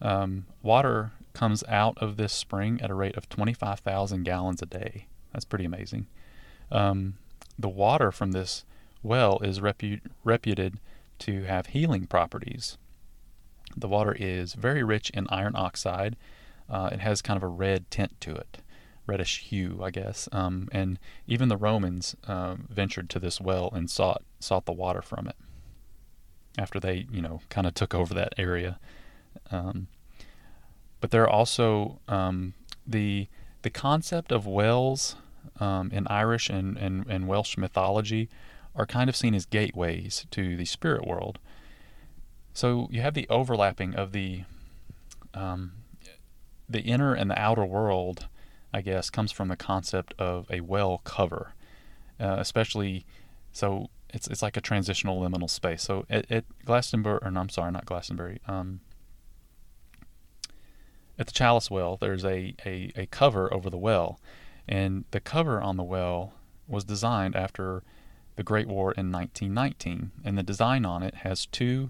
Um, 0.01 0.45
water 0.61 1.11
comes 1.33 1.63
out 1.67 1.97
of 1.99 2.17
this 2.17 2.33
spring 2.33 2.79
at 2.81 2.89
a 2.89 2.95
rate 2.95 3.17
of 3.17 3.29
25,000 3.29 4.23
gallons 4.23 4.61
a 4.61 4.65
day. 4.65 5.07
That's 5.33 5.45
pretty 5.45 5.65
amazing. 5.65 6.07
Um, 6.71 7.15
the 7.59 7.69
water 7.69 8.11
from 8.11 8.31
this 8.31 8.65
well 9.03 9.39
is 9.39 9.59
repu- 9.59 10.01
reputed 10.23 10.79
to 11.19 11.43
have 11.43 11.67
healing 11.67 12.07
properties. 12.07 12.77
The 13.75 13.87
water 13.87 14.15
is 14.17 14.53
very 14.53 14.83
rich 14.83 15.09
in 15.11 15.27
iron 15.29 15.55
oxide. 15.55 16.15
Uh, 16.69 16.89
it 16.91 16.99
has 16.99 17.21
kind 17.21 17.37
of 17.37 17.43
a 17.43 17.47
red 17.47 17.89
tint 17.91 18.19
to 18.21 18.35
it, 18.35 18.59
reddish 19.07 19.39
hue, 19.39 19.79
I 19.81 19.89
guess. 19.89 20.29
Um, 20.31 20.69
and 20.71 20.99
even 21.25 21.49
the 21.49 21.57
Romans 21.57 22.15
uh, 22.27 22.55
ventured 22.69 23.09
to 23.11 23.19
this 23.19 23.41
well 23.41 23.69
and 23.73 23.89
sought 23.89 24.23
sought 24.39 24.65
the 24.65 24.71
water 24.73 25.01
from 25.01 25.27
it 25.27 25.35
after 26.57 26.79
they, 26.79 27.07
you 27.11 27.21
know, 27.21 27.41
kind 27.49 27.65
of 27.65 27.73
took 27.73 27.95
over 27.95 28.13
that 28.13 28.33
area. 28.37 28.79
Um, 29.51 29.87
but 30.99 31.11
there 31.11 31.23
are 31.23 31.29
also 31.29 31.99
um, 32.07 32.53
the 32.85 33.27
the 33.61 33.69
concept 33.69 34.31
of 34.31 34.45
wells 34.45 35.15
um, 35.59 35.91
in 35.91 36.07
Irish 36.07 36.49
and, 36.49 36.77
and, 36.77 37.05
and 37.07 37.27
Welsh 37.27 37.57
mythology 37.57 38.29
are 38.75 38.85
kind 38.85 39.09
of 39.09 39.15
seen 39.15 39.33
as 39.33 39.45
gateways 39.45 40.25
to 40.31 40.55
the 40.55 40.65
spirit 40.65 41.05
world. 41.05 41.39
So 42.53 42.87
you 42.91 43.01
have 43.01 43.13
the 43.13 43.27
overlapping 43.29 43.95
of 43.95 44.11
the 44.11 44.43
um, 45.33 45.73
the 46.69 46.81
inner 46.81 47.13
and 47.13 47.29
the 47.29 47.39
outer 47.39 47.65
world, 47.65 48.27
I 48.73 48.81
guess, 48.81 49.09
comes 49.09 49.31
from 49.31 49.47
the 49.47 49.55
concept 49.55 50.13
of 50.19 50.47
a 50.51 50.61
well 50.61 50.99
cover, 51.03 51.53
uh, 52.19 52.35
especially 52.39 53.05
so 53.51 53.89
it's 54.09 54.27
it's 54.27 54.41
like 54.41 54.57
a 54.57 54.61
transitional 54.61 55.21
liminal 55.21 55.49
space. 55.49 55.83
So 55.83 56.05
at, 56.09 56.29
at 56.31 56.45
Glastonbury, 56.65 57.19
or 57.21 57.31
no, 57.31 57.39
I'm 57.39 57.49
sorry, 57.49 57.71
not 57.71 57.85
Glastonbury. 57.85 58.39
Um, 58.47 58.81
at 61.19 61.25
the 61.25 61.33
chalice 61.33 61.71
well, 61.71 61.97
there's 61.97 62.23
a, 62.23 62.53
a, 62.65 62.91
a 62.95 63.05
cover 63.07 63.51
over 63.51 63.69
the 63.69 63.77
well, 63.77 64.19
and 64.67 65.05
the 65.11 65.19
cover 65.19 65.61
on 65.61 65.77
the 65.77 65.83
well 65.83 66.33
was 66.67 66.83
designed 66.83 67.35
after 67.35 67.83
the 68.35 68.43
Great 68.43 68.67
War 68.67 68.91
in 68.91 69.11
1919, 69.11 70.11
and 70.23 70.37
the 70.37 70.43
design 70.43 70.85
on 70.85 71.01
it 71.01 71.15
has 71.15 71.47
two 71.47 71.89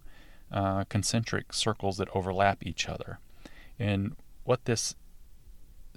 uh, 0.51 0.85
concentric 0.85 1.51
circles 1.51 1.97
that 1.97 2.07
overlap 2.15 2.65
each 2.65 2.87
other. 2.87 3.19
And 3.77 4.15
what 4.45 4.63
this 4.63 4.95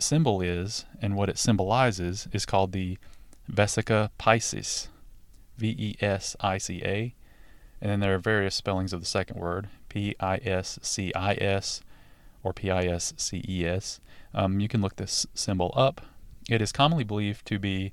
symbol 0.02 0.40
is 0.40 0.84
and 1.00 1.16
what 1.16 1.28
it 1.28 1.38
symbolizes 1.38 2.28
is 2.32 2.46
called 2.46 2.72
the 2.72 2.98
Vesica 3.50 4.10
Piscis, 4.18 4.88
V 5.58 5.68
E 5.78 5.96
S 6.00 6.36
I 6.40 6.58
C 6.58 6.82
A. 6.84 7.14
And 7.80 7.90
then 7.90 8.00
there 8.00 8.14
are 8.14 8.18
various 8.18 8.54
spellings 8.54 8.92
of 8.92 9.00
the 9.00 9.06
second 9.06 9.38
word, 9.38 9.68
P 9.88 10.14
I 10.20 10.36
S 10.36 10.78
C 10.82 11.12
I 11.14 11.34
S 11.34 11.80
or 12.42 12.52
P 12.52 12.70
I 12.70 12.84
S 12.84 13.14
C 13.16 13.44
E 13.48 13.64
S. 13.66 14.00
Um, 14.34 14.60
you 14.60 14.68
can 14.68 14.80
look 14.80 14.96
this 14.96 15.26
symbol 15.34 15.72
up. 15.76 16.00
It 16.48 16.62
is 16.62 16.72
commonly 16.72 17.04
believed 17.04 17.46
to 17.46 17.58
be 17.58 17.92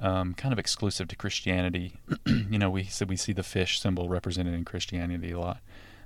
um, 0.00 0.34
kind 0.34 0.52
of 0.52 0.58
exclusive 0.58 1.08
to 1.08 1.16
Christianity. 1.16 1.94
you 2.26 2.58
know, 2.58 2.70
we 2.70 2.84
so 2.84 3.06
we 3.06 3.16
see 3.16 3.32
the 3.32 3.42
fish 3.42 3.80
symbol 3.80 4.08
represented 4.08 4.54
in 4.54 4.64
Christianity 4.64 5.32
a 5.32 5.40
lot, 5.40 5.60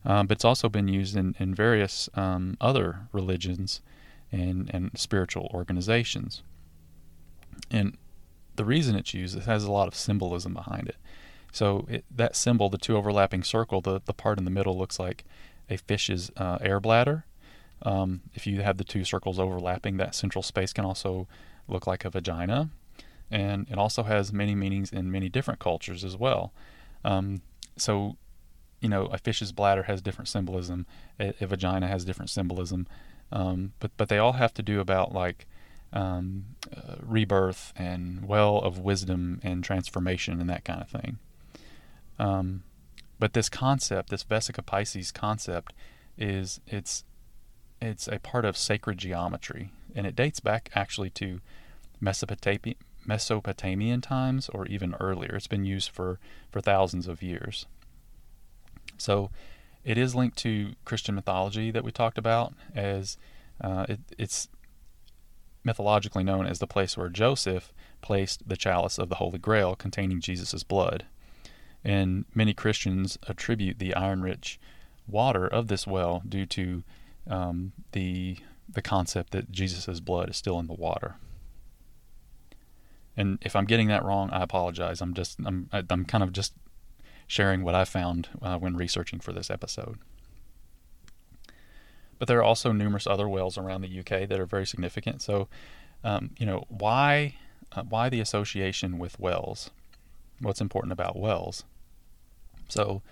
um, 0.04 0.26
but 0.26 0.36
it's 0.36 0.44
also 0.44 0.68
been 0.68 0.88
used 0.88 1.16
in 1.16 1.34
in 1.38 1.54
various 1.54 2.08
um, 2.14 2.56
other 2.60 3.08
religions 3.12 3.80
and 4.32 4.70
and 4.72 4.90
spiritual 4.94 5.50
organizations. 5.54 6.42
And 7.70 7.96
the 8.56 8.64
reason 8.64 8.96
it's 8.96 9.14
used 9.14 9.36
it 9.36 9.44
has 9.44 9.64
a 9.64 9.72
lot 9.72 9.88
of 9.88 9.94
symbolism 9.94 10.54
behind 10.54 10.88
it. 10.88 10.96
So 11.52 11.86
it, 11.88 12.04
that 12.14 12.36
symbol, 12.36 12.68
the 12.68 12.78
two 12.78 12.96
overlapping 12.96 13.42
circle, 13.42 13.80
the 13.80 14.00
the 14.04 14.14
part 14.14 14.38
in 14.38 14.44
the 14.44 14.50
middle 14.50 14.76
looks 14.78 14.98
like 14.98 15.24
a 15.70 15.76
fish's 15.76 16.30
uh, 16.36 16.58
air 16.60 16.80
bladder. 16.80 17.24
Um, 17.82 18.22
if 18.34 18.46
you 18.46 18.62
have 18.62 18.76
the 18.76 18.84
two 18.84 19.04
circles 19.04 19.38
overlapping, 19.38 19.98
that 19.98 20.14
central 20.14 20.42
space 20.42 20.72
can 20.72 20.84
also 20.84 21.28
look 21.68 21.86
like 21.86 22.04
a 22.04 22.10
vagina 22.10 22.70
and 23.30 23.66
it 23.70 23.78
also 23.78 24.04
has 24.04 24.32
many 24.32 24.54
meanings 24.54 24.92
in 24.92 25.10
many 25.10 25.28
different 25.28 25.60
cultures 25.60 26.04
as 26.04 26.16
well. 26.16 26.52
Um, 27.04 27.42
so, 27.76 28.16
you 28.80 28.88
know, 28.88 29.06
a 29.06 29.18
fish's 29.18 29.52
bladder 29.52 29.84
has 29.84 30.00
different 30.00 30.28
symbolism, 30.28 30.86
a, 31.20 31.34
a 31.40 31.46
vagina 31.46 31.88
has 31.88 32.04
different 32.04 32.30
symbolism, 32.30 32.86
um, 33.32 33.72
but 33.80 33.90
but 33.96 34.08
they 34.08 34.18
all 34.18 34.34
have 34.34 34.54
to 34.54 34.62
do 34.62 34.80
about 34.80 35.12
like 35.12 35.46
um, 35.92 36.44
uh, 36.74 36.96
rebirth 37.02 37.72
and 37.76 38.26
well 38.26 38.58
of 38.58 38.78
wisdom 38.78 39.40
and 39.42 39.64
transformation 39.64 40.40
and 40.40 40.50
that 40.50 40.64
kind 40.64 40.80
of 40.80 40.88
thing. 40.88 41.18
Um, 42.18 42.62
but 43.18 43.32
this 43.32 43.48
concept, 43.48 44.10
this 44.10 44.24
Vesica 44.24 44.64
Piscis 44.64 45.12
concept, 45.12 45.72
is 46.16 46.60
it's 46.66 47.04
it's 47.80 48.08
a 48.08 48.18
part 48.18 48.44
of 48.44 48.56
sacred 48.56 48.98
geometry, 48.98 49.70
and 49.94 50.06
it 50.06 50.16
dates 50.16 50.40
back 50.40 50.70
actually 50.74 51.10
to 51.10 51.40
Mesopotamia, 52.00 52.74
Mesopotamian 53.06 54.00
times 54.00 54.48
or 54.50 54.66
even 54.66 54.94
earlier. 55.00 55.34
It's 55.36 55.46
been 55.46 55.64
used 55.64 55.90
for, 55.90 56.18
for 56.50 56.60
thousands 56.60 57.08
of 57.08 57.22
years. 57.22 57.66
So 58.98 59.30
it 59.84 59.98
is 59.98 60.14
linked 60.14 60.36
to 60.38 60.72
Christian 60.84 61.14
mythology 61.14 61.70
that 61.70 61.84
we 61.84 61.90
talked 61.90 62.18
about, 62.18 62.54
as 62.74 63.16
uh, 63.60 63.86
it, 63.88 64.00
it's 64.18 64.48
mythologically 65.64 66.24
known 66.24 66.46
as 66.46 66.58
the 66.58 66.66
place 66.66 66.96
where 66.96 67.08
Joseph 67.08 67.72
placed 68.00 68.48
the 68.48 68.56
chalice 68.56 68.98
of 68.98 69.08
the 69.08 69.16
Holy 69.16 69.38
Grail 69.38 69.74
containing 69.74 70.20
Jesus' 70.20 70.62
blood. 70.62 71.06
And 71.84 72.24
many 72.34 72.54
Christians 72.54 73.18
attribute 73.26 73.78
the 73.78 73.94
iron 73.94 74.22
rich 74.22 74.58
water 75.06 75.46
of 75.46 75.68
this 75.68 75.86
well 75.86 76.22
due 76.28 76.46
to 76.46 76.82
um, 77.28 77.72
the, 77.92 78.38
the 78.68 78.82
concept 78.82 79.32
that 79.32 79.50
Jesus' 79.50 80.00
blood 80.00 80.30
is 80.30 80.36
still 80.36 80.58
in 80.58 80.66
the 80.66 80.74
water. 80.74 81.16
And 83.16 83.38
if 83.42 83.56
I'm 83.56 83.64
getting 83.64 83.88
that 83.88 84.04
wrong, 84.04 84.30
I 84.30 84.42
apologize. 84.42 85.00
I'm 85.00 85.12
just 85.12 85.40
I'm 85.44 85.68
I'm 85.72 86.04
kind 86.04 86.22
of 86.22 86.32
just 86.32 86.54
sharing 87.28 87.62
what 87.62 87.74
I 87.74 87.84
found 87.84 88.28
uh, 88.42 88.58
when 88.58 88.74
researching 88.74 89.20
for 89.20 89.32
this 89.32 89.50
episode. 89.50 89.98
But 92.18 92.26
there 92.26 92.38
are 92.38 92.42
also 92.42 92.72
numerous 92.72 93.06
other 93.06 93.28
wells 93.28 93.56
around 93.56 93.82
the 93.82 94.00
UK 94.00 94.28
that 94.28 94.40
are 94.40 94.46
very 94.46 94.66
significant. 94.66 95.22
So, 95.22 95.46
um, 96.02 96.30
you 96.38 96.46
know, 96.46 96.64
why 96.68 97.36
uh, 97.72 97.82
why 97.82 98.08
the 98.08 98.20
association 98.20 98.98
with 98.98 99.20
wells? 99.20 99.70
What's 100.40 100.60
important 100.60 100.92
about 100.92 101.18
wells? 101.18 101.64
So, 102.68 103.02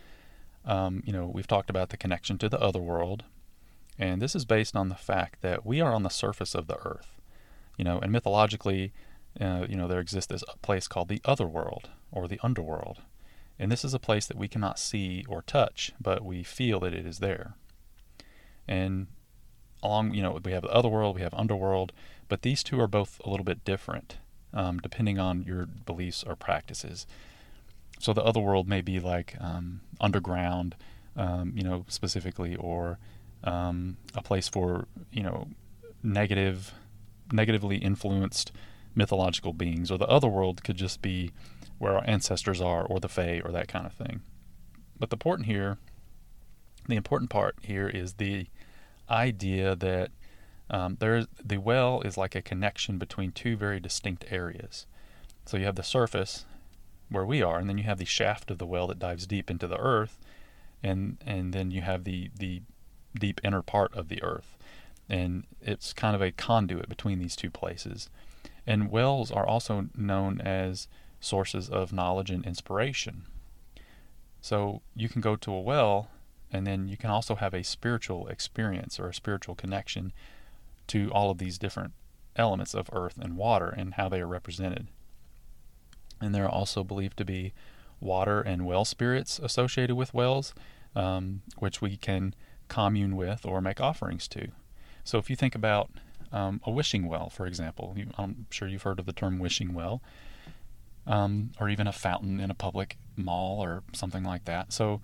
um, 0.65 1.03
you 1.07 1.13
know, 1.13 1.27
we've 1.27 1.47
talked 1.47 1.71
about 1.71 1.91
the 1.91 1.97
connection 1.97 2.39
to 2.39 2.49
the 2.49 2.61
other 2.61 2.81
world, 2.81 3.25
and 3.99 4.21
this 4.21 4.35
is 4.35 4.45
based 4.45 4.75
on 4.75 4.89
the 4.89 4.95
fact 4.95 5.43
that 5.43 5.65
we 5.65 5.81
are 5.81 5.93
on 5.93 6.03
the 6.03 6.09
surface 6.09 6.55
of 6.55 6.67
the 6.67 6.79
earth. 6.79 7.21
You 7.77 7.85
know, 7.85 7.99
and 7.99 8.11
mythologically, 8.11 8.93
uh, 9.39 9.67
you 9.69 9.77
know, 9.77 9.87
there 9.87 10.01
exists 10.01 10.33
this 10.33 10.45
place 10.63 10.89
called 10.89 11.09
the 11.09 11.21
other 11.25 11.47
world 11.47 11.91
or 12.11 12.27
the 12.27 12.41
underworld. 12.43 13.03
And 13.59 13.73
this 13.73 13.85
is 13.85 13.95
a 13.95 13.99
place 13.99 14.27
that 14.27 14.37
we 14.37 14.49
cannot 14.49 14.79
see 14.79 15.25
or 15.29 15.43
touch, 15.43 15.93
but 16.01 16.25
we 16.25 16.43
feel 16.43 16.81
that 16.81 16.95
it 16.95 17.07
is 17.07 17.19
there. 17.19 17.55
And 18.69 19.07
along, 19.83 20.15
you 20.15 20.23
know, 20.23 20.39
we 20.45 20.53
have 20.53 20.63
the 20.63 20.73
other 20.73 20.89
world, 20.89 21.17
we 21.17 21.23
have 21.23 21.35
underworld, 21.35 21.93
but 22.29 22.43
these 22.43 22.63
two 22.63 22.81
are 22.81 22.89
both 22.89 23.21
a 23.25 23.31
little 23.31 23.45
bit 23.45 23.65
different 23.65 24.19
um, 24.57 24.79
depending 24.79 25.19
on 25.19 25.43
your 25.43 25.67
beliefs 25.67 26.25
or 26.27 26.35
practices. 26.35 27.07
So 28.01 28.13
the 28.13 28.25
other 28.25 28.41
world 28.41 28.67
may 28.69 28.81
be 28.81 28.99
like 28.99 29.37
um, 29.41 29.81
underground, 30.01 30.75
um, 31.17 31.53
you 31.55 31.63
know, 31.63 31.85
specifically, 31.89 32.57
or 32.57 32.99
um, 33.45 33.99
a 34.15 34.23
place 34.23 34.49
for, 34.49 34.87
you 35.13 35.23
know, 35.23 35.49
negative, 36.03 36.73
negatively 37.33 37.77
influenced 37.77 38.51
mythological 38.95 39.53
beings, 39.53 39.91
or 39.91 39.99
the 39.99 40.07
other 40.09 40.29
world 40.29 40.65
could 40.65 40.77
just 40.77 41.03
be 41.03 41.33
where 41.79 41.95
our 41.95 42.05
ancestors 42.07 42.61
are, 42.61 42.85
or 42.85 43.01
the 43.01 43.09
Fae, 43.09 43.41
or 43.45 43.53
that 43.53 43.69
kind 43.69 43.87
of 43.87 43.93
thing. 43.93 44.23
But 44.99 45.11
the 45.11 45.17
important 45.17 45.47
here, 45.47 45.79
the 46.89 46.97
important 46.97 47.31
part 47.31 47.57
here 47.63 47.89
is 47.89 48.15
the 48.15 48.47
idea 49.11 49.77
that 49.77 50.11
um, 50.69 50.97
there's 50.99 51.27
the 51.43 51.59
well 51.59 52.01
is 52.03 52.17
like 52.17 52.35
a 52.35 52.43
connection 52.43 52.99
between 52.99 53.33
two 53.33 53.57
very 53.57 53.79
distinct 53.79 54.25
areas. 54.31 54.87
So 55.45 55.57
you 55.57 55.65
have 55.65 55.77
the 55.77 55.83
surface 55.83 56.45
where 57.09 57.25
we 57.25 57.43
are, 57.43 57.59
and 57.59 57.69
then 57.69 57.79
you 57.79 57.85
have 57.85 57.99
the 57.99 58.05
shaft 58.05 58.51
of 58.51 58.59
the 58.59 58.67
well 58.67 58.89
that 58.89 58.99
dives 58.99 59.27
deep 59.27 59.51
into 59.51 59.69
the 59.69 59.79
earth, 59.79 60.19
and 60.83 61.19
and 61.25 61.53
then 61.53 61.71
you 61.71 61.83
have 61.83 62.05
the 62.05 62.31
the 62.37 62.63
deep 63.19 63.41
inner 63.45 63.63
part 63.63 63.95
of 63.95 64.09
the 64.09 64.23
earth. 64.23 64.57
And 65.09 65.45
it's 65.63 65.93
kind 65.93 66.17
of 66.17 66.23
a 66.23 66.33
conduit 66.33 66.89
between 66.89 67.21
these 67.21 67.37
two 67.37 67.51
places. 67.51 68.11
And 68.67 68.91
wells 68.91 69.31
are 69.31 69.47
also 69.47 69.87
known 69.97 70.41
as 70.41 70.89
sources 71.21 71.69
of 71.69 71.93
knowledge 71.93 72.31
and 72.31 72.45
inspiration. 72.45 73.27
So 74.41 74.83
you 74.95 75.09
can 75.09 75.21
go 75.21 75.37
to 75.37 75.53
a 75.53 75.61
well, 75.61 76.09
and 76.53 76.67
then 76.67 76.89
you 76.89 76.97
can 76.97 77.11
also 77.11 77.35
have 77.35 77.55
a 77.55 77.65
spiritual 77.65 78.29
experience 78.29 79.01
or 79.01 79.09
a 79.09 79.15
spiritual 79.15 79.55
connection 79.55 80.13
to 80.89 81.11
all 81.13 81.31
of 81.31 81.39
these 81.39 81.59
different 81.59 81.93
elements 82.37 82.75
of 82.75 82.89
earth 82.93 83.19
and 83.19 83.37
water 83.37 83.69
and 83.69 83.95
how 83.95 84.09
they 84.09 84.21
are 84.21 84.27
represented. 84.27 84.87
And 86.21 86.35
there 86.35 86.45
are 86.45 86.51
also 86.51 86.85
believed 86.85 87.17
to 87.19 87.25
be 87.25 87.53
water 88.01 88.41
and 88.41 88.67
well 88.67 88.85
spirits 88.85 89.39
associated 89.43 89.97
with 89.97 90.15
wells, 90.15 90.55
um, 90.95 91.43
which 91.59 91.81
we 91.81 91.97
can 91.97 92.35
commune 92.69 93.17
with 93.17 93.45
or 93.45 93.61
make 93.61 93.81
offerings 93.81 94.29
to. 94.29 94.49
So 95.05 95.19
if 95.19 95.31
you 95.31 95.37
think 95.37 95.55
about 95.55 95.91
um, 96.33 96.61
a 96.65 96.71
wishing 96.71 97.07
well, 97.07 97.31
for 97.31 97.47
example, 97.47 97.95
you, 97.97 98.09
I'm 98.19 98.47
sure 98.51 98.69
you've 98.69 98.83
heard 98.83 98.99
of 98.99 99.07
the 99.07 99.13
term 99.13 99.39
wishing 99.39 99.73
well, 99.73 100.03
um, 101.07 101.53
or 101.61 101.69
even 101.69 101.87
a 101.87 101.93
fountain 101.93 102.41
in 102.41 102.51
a 102.51 102.55
public 102.55 102.97
mall 103.17 103.63
or 103.63 103.83
something 103.93 104.25
like 104.25 104.45
that. 104.45 104.73
So 104.73 105.01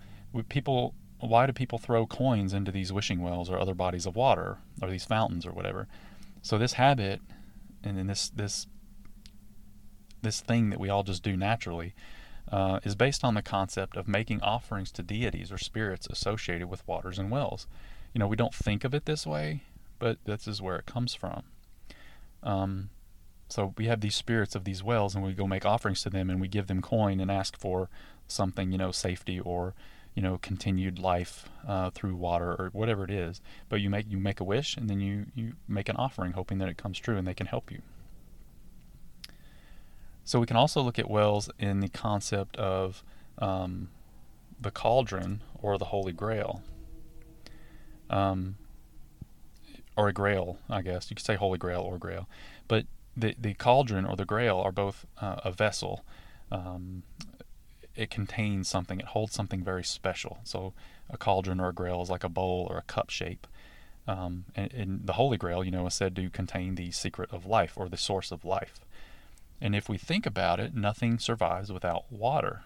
people, 0.49 0.93
why 1.19 1.45
do 1.45 1.53
people 1.53 1.77
throw 1.77 2.05
coins 2.05 2.53
into 2.53 2.71
these 2.71 2.91
wishing 2.91 3.21
wells 3.21 3.49
or 3.49 3.57
other 3.57 3.73
bodies 3.73 4.05
of 4.05 4.15
water 4.15 4.57
or 4.81 4.89
these 4.89 5.05
fountains 5.05 5.45
or 5.45 5.51
whatever? 5.51 5.87
So 6.41 6.57
this 6.57 6.73
habit 6.73 7.21
and 7.83 7.97
then 7.97 8.07
this 8.07 8.29
this 8.29 8.67
this 10.21 10.39
thing 10.39 10.69
that 10.69 10.79
we 10.79 10.89
all 10.89 11.03
just 11.03 11.21
do 11.21 11.35
naturally 11.35 11.93
uh, 12.51 12.79
is 12.83 12.95
based 12.95 13.23
on 13.23 13.33
the 13.33 13.41
concept 13.41 13.97
of 13.97 14.07
making 14.07 14.41
offerings 14.41 14.91
to 14.91 15.03
deities 15.03 15.51
or 15.51 15.57
spirits 15.57 16.07
associated 16.09 16.69
with 16.69 16.87
waters 16.87 17.19
and 17.19 17.29
wells. 17.29 17.67
You 18.13 18.19
know, 18.19 18.27
we 18.27 18.37
don't 18.37 18.53
think 18.53 18.83
of 18.83 18.93
it 18.93 19.05
this 19.05 19.27
way, 19.27 19.63
but 19.99 20.17
this 20.23 20.47
is 20.47 20.61
where 20.61 20.77
it 20.77 20.85
comes 20.85 21.13
from. 21.13 21.43
Um, 22.41 22.89
so 23.53 23.71
we 23.77 23.85
have 23.85 24.01
these 24.01 24.15
spirits 24.15 24.55
of 24.55 24.63
these 24.63 24.81
wells, 24.81 25.13
and 25.13 25.23
we 25.23 25.33
go 25.33 25.45
make 25.45 25.63
offerings 25.63 26.01
to 26.01 26.09
them, 26.09 26.31
and 26.31 26.41
we 26.41 26.47
give 26.47 26.65
them 26.65 26.81
coin 26.81 27.19
and 27.19 27.29
ask 27.29 27.55
for 27.55 27.87
something, 28.27 28.71
you 28.71 28.79
know, 28.79 28.89
safety 28.89 29.39
or 29.39 29.75
you 30.15 30.23
know 30.23 30.39
continued 30.39 30.97
life 30.97 31.47
uh, 31.67 31.91
through 31.91 32.15
water 32.15 32.49
or 32.49 32.71
whatever 32.73 33.03
it 33.03 33.11
is. 33.11 33.41
But 33.69 33.79
you 33.79 33.91
make 33.91 34.09
you 34.09 34.17
make 34.17 34.39
a 34.39 34.43
wish, 34.43 34.75
and 34.75 34.89
then 34.89 34.99
you 34.99 35.27
you 35.35 35.53
make 35.67 35.87
an 35.87 35.97
offering, 35.97 36.31
hoping 36.31 36.57
that 36.57 36.67
it 36.67 36.77
comes 36.77 36.97
true, 36.97 37.15
and 37.15 37.27
they 37.27 37.35
can 37.35 37.45
help 37.45 37.71
you. 37.71 37.83
So 40.23 40.39
we 40.39 40.47
can 40.47 40.57
also 40.57 40.81
look 40.81 40.97
at 40.97 41.07
wells 41.07 41.47
in 41.59 41.79
the 41.79 41.89
concept 41.89 42.57
of 42.57 43.03
um, 43.37 43.89
the 44.59 44.71
cauldron 44.71 45.41
or 45.61 45.77
the 45.77 45.85
Holy 45.85 46.11
Grail. 46.11 46.63
Um, 48.09 48.55
or 49.95 50.07
a 50.07 50.13
grail, 50.13 50.57
I 50.71 50.81
guess. 50.81 51.11
You 51.11 51.15
could 51.15 51.25
say 51.25 51.35
Holy 51.35 51.59
Grail 51.59 51.81
or 51.81 51.99
Grail. 51.99 52.27
But 52.67 52.87
the, 53.15 53.35
the 53.39 53.53
cauldron 53.53 54.05
or 54.05 54.15
the 54.15 54.25
grail 54.25 54.59
are 54.59 54.71
both 54.71 55.05
uh, 55.21 55.37
a 55.43 55.51
vessel. 55.51 56.03
Um, 56.51 57.03
it 57.95 58.09
contains 58.09 58.67
something, 58.67 58.99
it 58.99 59.07
holds 59.07 59.33
something 59.33 59.63
very 59.63 59.83
special. 59.83 60.39
So 60.43 60.73
a 61.09 61.17
cauldron 61.17 61.59
or 61.59 61.69
a 61.69 61.73
grail 61.73 62.01
is 62.01 62.09
like 62.09 62.23
a 62.23 62.29
bowl 62.29 62.67
or 62.69 62.77
a 62.77 62.83
cup 62.83 63.09
shape. 63.09 63.47
Um, 64.07 64.45
and, 64.55 64.73
and 64.73 65.07
the 65.07 65.13
Holy 65.13 65.37
Grail, 65.37 65.63
you 65.63 65.71
know, 65.71 65.87
is 65.87 65.93
said 65.93 66.15
to 66.17 66.29
contain 66.29 66.75
the 66.75 66.91
secret 66.91 67.29
of 67.31 67.45
life 67.45 67.73
or 67.77 67.87
the 67.87 67.97
source 67.97 68.31
of 68.31 68.43
life. 68.43 68.81
And 69.61 69.75
if 69.75 69.87
we 69.87 69.97
think 69.97 70.25
about 70.25 70.59
it, 70.59 70.75
nothing 70.75 71.19
survives 71.19 71.71
without 71.71 72.11
water. 72.11 72.63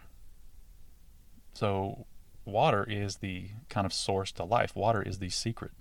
So, 1.53 2.05
water 2.43 2.83
is 2.89 3.17
the 3.17 3.49
kind 3.69 3.85
of 3.85 3.93
source 3.93 4.31
to 4.33 4.43
life. 4.43 4.75
Water 4.75 5.01
is 5.01 5.19
the 5.19 5.29
secret 5.29 5.71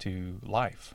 to 0.00 0.40
life. 0.42 0.92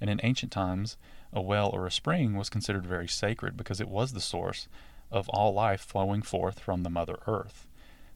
And 0.00 0.08
in 0.08 0.20
ancient 0.22 0.52
times, 0.52 0.96
a 1.32 1.40
well 1.40 1.70
or 1.72 1.86
a 1.86 1.90
spring 1.90 2.34
was 2.34 2.48
considered 2.48 2.86
very 2.86 3.08
sacred 3.08 3.56
because 3.56 3.80
it 3.80 3.88
was 3.88 4.12
the 4.12 4.20
source 4.20 4.68
of 5.10 5.28
all 5.28 5.52
life 5.52 5.80
flowing 5.80 6.22
forth 6.22 6.60
from 6.60 6.82
the 6.82 6.90
Mother 6.90 7.18
Earth. 7.26 7.66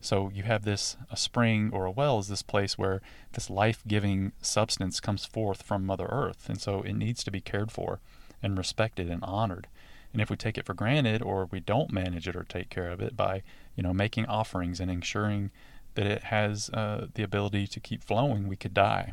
So 0.00 0.30
you 0.34 0.42
have 0.42 0.64
this 0.64 0.96
a 1.10 1.16
spring 1.16 1.70
or 1.72 1.86
a 1.86 1.90
well 1.90 2.18
is 2.18 2.28
this 2.28 2.42
place 2.42 2.76
where 2.76 3.00
this 3.32 3.48
life-giving 3.48 4.32
substance 4.42 5.00
comes 5.00 5.24
forth 5.24 5.62
from 5.62 5.86
Mother 5.86 6.06
Earth, 6.10 6.48
and 6.48 6.60
so 6.60 6.82
it 6.82 6.92
needs 6.92 7.24
to 7.24 7.30
be 7.30 7.40
cared 7.40 7.72
for 7.72 8.00
and 8.42 8.58
respected 8.58 9.08
and 9.08 9.24
honored. 9.24 9.66
And 10.12 10.20
if 10.20 10.30
we 10.30 10.36
take 10.36 10.58
it 10.58 10.66
for 10.66 10.74
granted 10.74 11.22
or 11.22 11.48
we 11.50 11.58
don't 11.58 11.90
manage 11.90 12.28
it 12.28 12.36
or 12.36 12.44
take 12.44 12.68
care 12.68 12.90
of 12.90 13.00
it 13.00 13.16
by, 13.16 13.42
you 13.74 13.82
know, 13.82 13.94
making 13.94 14.26
offerings 14.26 14.78
and 14.78 14.90
ensuring 14.90 15.50
that 15.94 16.06
it 16.06 16.24
has 16.24 16.70
uh, 16.70 17.06
the 17.14 17.22
ability 17.22 17.66
to 17.68 17.80
keep 17.80 18.04
flowing, 18.04 18.46
we 18.46 18.56
could 18.56 18.74
die. 18.74 19.12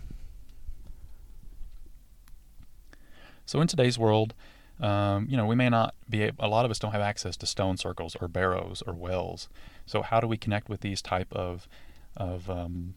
So 3.45 3.61
in 3.61 3.67
today's 3.67 3.97
world, 3.97 4.33
um, 4.81 5.27
you 5.29 5.37
know, 5.37 5.45
we 5.45 5.55
may 5.55 5.69
not 5.69 5.93
be 6.09 6.23
able, 6.23 6.43
a 6.43 6.47
lot 6.47 6.65
of 6.65 6.71
us 6.71 6.79
don't 6.79 6.91
have 6.91 7.01
access 7.01 7.37
to 7.37 7.45
stone 7.45 7.77
circles 7.77 8.15
or 8.19 8.27
barrows 8.27 8.81
or 8.87 8.93
wells. 8.93 9.47
So 9.85 10.01
how 10.01 10.19
do 10.19 10.27
we 10.27 10.37
connect 10.37 10.69
with 10.69 10.81
these 10.81 11.01
type 11.01 11.31
of 11.31 11.67
of 12.17 12.49
um, 12.49 12.93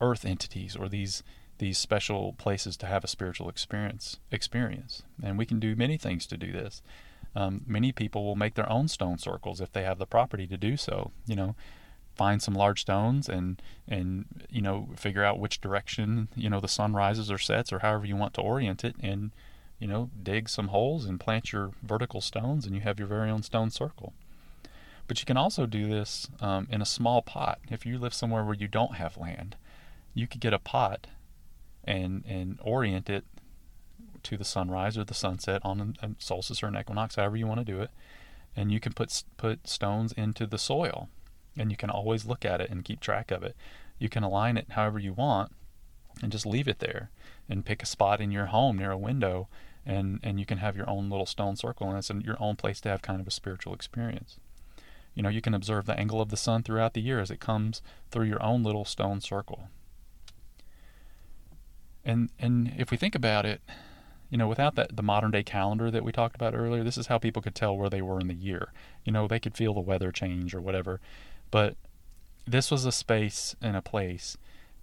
earth 0.00 0.24
entities 0.24 0.74
or 0.76 0.88
these 0.88 1.22
these 1.58 1.76
special 1.76 2.32
places 2.34 2.76
to 2.78 2.86
have 2.86 3.04
a 3.04 3.08
spiritual 3.08 3.48
experience 3.48 4.18
experience? 4.30 5.02
And 5.22 5.36
we 5.36 5.46
can 5.46 5.58
do 5.58 5.74
many 5.74 5.96
things 5.96 6.26
to 6.26 6.36
do 6.36 6.52
this. 6.52 6.80
Um, 7.34 7.62
many 7.66 7.92
people 7.92 8.24
will 8.24 8.36
make 8.36 8.54
their 8.54 8.70
own 8.70 8.88
stone 8.88 9.18
circles 9.18 9.60
if 9.60 9.72
they 9.72 9.82
have 9.82 9.98
the 9.98 10.06
property 10.06 10.46
to 10.46 10.56
do 10.56 10.76
so. 10.76 11.10
You 11.26 11.36
know, 11.36 11.56
find 12.14 12.40
some 12.40 12.54
large 12.54 12.82
stones 12.82 13.28
and 13.28 13.60
and 13.88 14.46
you 14.48 14.62
know 14.62 14.90
figure 14.96 15.24
out 15.24 15.40
which 15.40 15.60
direction 15.60 16.28
you 16.36 16.50
know 16.50 16.60
the 16.60 16.68
sun 16.68 16.92
rises 16.92 17.30
or 17.32 17.38
sets 17.38 17.72
or 17.72 17.80
however 17.80 18.06
you 18.06 18.14
want 18.14 18.34
to 18.34 18.40
orient 18.40 18.84
it, 18.84 18.94
and 19.00 19.32
you 19.80 19.88
know 19.88 20.10
dig 20.22 20.48
some 20.48 20.68
holes 20.68 21.06
and 21.06 21.18
plant 21.18 21.52
your 21.52 21.72
vertical 21.82 22.20
stones, 22.20 22.66
and 22.66 22.74
you 22.76 22.82
have 22.82 22.98
your 22.98 23.08
very 23.08 23.30
own 23.30 23.42
stone 23.42 23.70
circle. 23.70 24.12
But 25.08 25.18
you 25.18 25.26
can 25.26 25.36
also 25.36 25.66
do 25.66 25.88
this 25.88 26.28
um, 26.40 26.68
in 26.70 26.80
a 26.80 26.86
small 26.86 27.20
pot. 27.20 27.58
If 27.68 27.84
you 27.84 27.98
live 27.98 28.14
somewhere 28.14 28.44
where 28.44 28.54
you 28.54 28.68
don't 28.68 28.94
have 28.94 29.16
land, 29.16 29.56
you 30.14 30.28
could 30.28 30.40
get 30.40 30.52
a 30.52 30.58
pot 30.60 31.08
and 31.82 32.22
and 32.28 32.58
orient 32.62 33.10
it 33.10 33.24
to 34.22 34.36
the 34.36 34.44
sunrise 34.44 34.98
or 34.98 35.04
the 35.04 35.14
sunset 35.14 35.62
on 35.64 35.96
a 36.02 36.10
solstice 36.18 36.62
or 36.62 36.66
an 36.66 36.76
equinox, 36.76 37.16
however 37.16 37.36
you 37.36 37.46
want 37.46 37.60
to 37.60 37.64
do 37.64 37.80
it. 37.80 37.90
And 38.54 38.70
you 38.70 38.80
can 38.80 38.92
put 38.92 39.24
put 39.36 39.66
stones 39.66 40.12
into 40.12 40.46
the 40.46 40.58
soil, 40.58 41.08
and 41.56 41.70
you 41.70 41.76
can 41.76 41.90
always 41.90 42.26
look 42.26 42.44
at 42.44 42.60
it 42.60 42.70
and 42.70 42.84
keep 42.84 43.00
track 43.00 43.30
of 43.30 43.42
it. 43.42 43.56
You 43.98 44.08
can 44.08 44.22
align 44.22 44.56
it 44.56 44.70
however 44.70 44.98
you 44.98 45.12
want, 45.12 45.52
and 46.22 46.32
just 46.32 46.46
leave 46.46 46.68
it 46.68 46.80
there. 46.80 47.10
And 47.48 47.64
pick 47.64 47.82
a 47.82 47.86
spot 47.86 48.20
in 48.20 48.30
your 48.30 48.46
home 48.46 48.78
near 48.78 48.92
a 48.92 48.98
window, 48.98 49.48
and 49.86 50.20
and 50.22 50.38
you 50.38 50.46
can 50.46 50.58
have 50.58 50.76
your 50.76 50.88
own 50.88 51.10
little 51.10 51.26
stone 51.26 51.56
circle, 51.56 51.88
and 51.88 51.98
it's 51.98 52.10
your 52.24 52.36
own 52.40 52.56
place 52.56 52.80
to 52.82 52.88
have 52.88 53.02
kind 53.02 53.20
of 53.20 53.26
a 53.26 53.30
spiritual 53.30 53.74
experience. 53.74 54.38
You 55.14 55.22
know, 55.22 55.28
you 55.28 55.40
can 55.40 55.54
observe 55.54 55.86
the 55.86 55.98
angle 55.98 56.20
of 56.20 56.28
the 56.28 56.36
sun 56.36 56.62
throughout 56.62 56.94
the 56.94 57.00
year 57.00 57.20
as 57.20 57.30
it 57.30 57.40
comes 57.40 57.82
through 58.10 58.26
your 58.26 58.42
own 58.42 58.62
little 58.62 58.84
stone 58.84 59.20
circle. 59.20 59.68
And 62.04 62.30
and 62.38 62.72
if 62.78 62.90
we 62.90 62.96
think 62.96 63.14
about 63.14 63.44
it, 63.44 63.60
you 64.30 64.38
know, 64.38 64.48
without 64.48 64.76
that 64.76 64.96
the 64.96 65.02
modern 65.02 65.32
day 65.32 65.42
calendar 65.42 65.90
that 65.90 66.04
we 66.04 66.12
talked 66.12 66.36
about 66.36 66.54
earlier, 66.54 66.84
this 66.84 66.96
is 66.96 67.08
how 67.08 67.18
people 67.18 67.42
could 67.42 67.54
tell 67.54 67.76
where 67.76 67.90
they 67.90 68.02
were 68.02 68.20
in 68.20 68.28
the 68.28 68.34
year. 68.34 68.72
You 69.04 69.12
know, 69.12 69.26
they 69.26 69.40
could 69.40 69.56
feel 69.56 69.74
the 69.74 69.80
weather 69.80 70.12
change 70.12 70.54
or 70.54 70.60
whatever. 70.60 71.00
But 71.50 71.76
this 72.46 72.70
was 72.70 72.84
a 72.84 72.92
space 72.92 73.56
and 73.60 73.76
a 73.76 73.82
place 73.82 74.36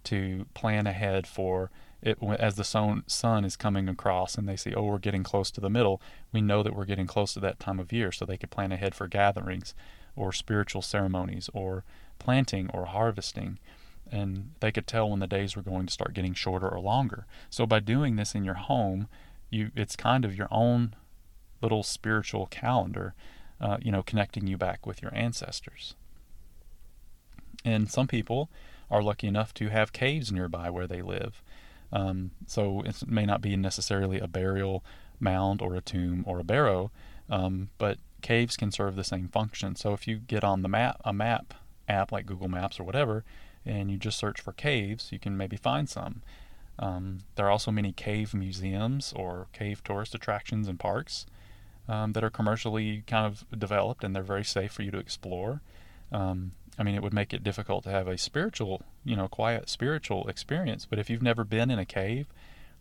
to 0.04 0.46
plan 0.54 0.86
ahead 0.86 1.26
for 1.26 1.70
it 2.00 2.18
as 2.22 2.54
the 2.54 2.64
sun, 2.64 3.02
sun 3.06 3.44
is 3.44 3.56
coming 3.56 3.88
across 3.88 4.36
and 4.36 4.48
they 4.48 4.56
see, 4.56 4.74
oh, 4.74 4.84
we're 4.84 4.98
getting 4.98 5.24
close 5.24 5.50
to 5.50 5.60
the 5.60 5.70
middle. 5.70 6.00
We 6.32 6.40
know 6.40 6.62
that 6.62 6.74
we're 6.74 6.84
getting 6.84 7.06
close 7.06 7.34
to 7.34 7.40
that 7.40 7.58
time 7.58 7.80
of 7.80 7.92
year, 7.92 8.12
so 8.12 8.24
they 8.24 8.36
could 8.36 8.50
plan 8.50 8.72
ahead 8.72 8.94
for 8.94 9.08
gatherings 9.08 9.74
or 10.14 10.32
spiritual 10.32 10.82
ceremonies 10.82 11.50
or 11.52 11.84
planting 12.18 12.70
or 12.72 12.86
harvesting 12.86 13.58
and 14.10 14.52
they 14.60 14.72
could 14.72 14.86
tell 14.86 15.10
when 15.10 15.20
the 15.20 15.26
days 15.26 15.56
were 15.56 15.62
going 15.62 15.86
to 15.86 15.92
start 15.92 16.14
getting 16.14 16.34
shorter 16.34 16.68
or 16.68 16.80
longer. 16.80 17.26
So 17.50 17.66
by 17.66 17.80
doing 17.80 18.16
this 18.16 18.34
in 18.34 18.44
your 18.44 18.54
home, 18.54 19.08
you 19.50 19.70
it's 19.74 19.96
kind 19.96 20.24
of 20.24 20.36
your 20.36 20.48
own 20.50 20.94
little 21.60 21.82
spiritual 21.82 22.46
calendar, 22.46 23.14
uh, 23.60 23.78
you 23.80 23.90
know, 23.90 24.02
connecting 24.02 24.46
you 24.46 24.56
back 24.56 24.86
with 24.86 25.02
your 25.02 25.14
ancestors. 25.14 25.94
And 27.64 27.90
some 27.90 28.06
people 28.06 28.48
are 28.90 29.02
lucky 29.02 29.26
enough 29.26 29.52
to 29.54 29.68
have 29.68 29.92
caves 29.92 30.32
nearby 30.32 30.70
where 30.70 30.86
they 30.86 31.02
live. 31.02 31.42
Um, 31.92 32.32
so 32.46 32.82
it 32.82 33.06
may 33.06 33.24
not 33.24 33.40
be 33.40 33.56
necessarily 33.56 34.18
a 34.20 34.26
burial 34.28 34.84
mound 35.20 35.62
or 35.62 35.74
a 35.74 35.80
tomb 35.80 36.24
or 36.26 36.38
a 36.38 36.44
barrow, 36.44 36.90
um, 37.30 37.70
but 37.78 37.98
caves 38.22 38.56
can 38.56 38.70
serve 38.70 38.96
the 38.96 39.04
same 39.04 39.28
function. 39.28 39.76
So 39.76 39.92
if 39.92 40.06
you 40.06 40.16
get 40.16 40.44
on 40.44 40.62
the 40.62 40.68
map, 40.68 41.00
a 41.04 41.12
map 41.12 41.54
app 41.88 42.12
like 42.12 42.26
Google 42.26 42.48
Maps 42.48 42.78
or 42.78 42.84
whatever, 42.84 43.24
and 43.64 43.90
you 43.90 43.96
just 43.96 44.18
search 44.18 44.40
for 44.40 44.52
caves, 44.52 45.10
you 45.12 45.18
can 45.18 45.36
maybe 45.36 45.56
find 45.56 45.88
some. 45.88 46.22
Um, 46.78 47.20
there 47.34 47.46
are 47.46 47.50
also 47.50 47.70
many 47.70 47.92
cave 47.92 48.34
museums 48.34 49.12
or 49.16 49.48
cave 49.52 49.82
tourist 49.82 50.14
attractions 50.14 50.68
and 50.68 50.78
parks 50.78 51.26
um, 51.88 52.12
that 52.12 52.22
are 52.22 52.30
commercially 52.30 53.02
kind 53.06 53.26
of 53.26 53.44
developed 53.58 54.04
and 54.04 54.14
they're 54.14 54.22
very 54.22 54.44
safe 54.44 54.72
for 54.72 54.82
you 54.82 54.90
to 54.92 54.98
explore. 54.98 55.60
Um, 56.12 56.52
I 56.78 56.84
mean, 56.84 56.94
it 56.94 57.02
would 57.02 57.12
make 57.12 57.34
it 57.34 57.42
difficult 57.42 57.84
to 57.84 57.90
have 57.90 58.06
a 58.06 58.16
spiritual, 58.16 58.82
you 59.04 59.16
know, 59.16 59.28
quiet 59.28 59.68
spiritual 59.68 60.28
experience. 60.28 60.86
But 60.86 60.98
if 60.98 61.10
you've 61.10 61.22
never 61.22 61.44
been 61.44 61.70
in 61.70 61.78
a 61.78 61.84
cave, 61.84 62.28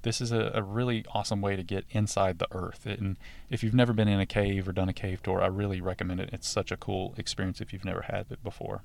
this 0.03 0.21
is 0.21 0.31
a, 0.31 0.51
a 0.53 0.61
really 0.61 1.03
awesome 1.13 1.41
way 1.41 1.55
to 1.55 1.63
get 1.63 1.85
inside 1.89 2.39
the 2.39 2.47
earth. 2.51 2.85
And 2.85 3.17
if 3.49 3.63
you've 3.63 3.73
never 3.73 3.93
been 3.93 4.07
in 4.07 4.19
a 4.19 4.25
cave 4.25 4.67
or 4.67 4.71
done 4.71 4.89
a 4.89 4.93
cave 4.93 5.23
tour, 5.23 5.41
I 5.41 5.47
really 5.47 5.81
recommend 5.81 6.19
it. 6.19 6.29
It's 6.31 6.47
such 6.47 6.71
a 6.71 6.77
cool 6.77 7.15
experience 7.17 7.59
if 7.59 7.73
you've 7.73 7.85
never 7.85 8.03
had 8.03 8.27
it 8.29 8.43
before. 8.43 8.83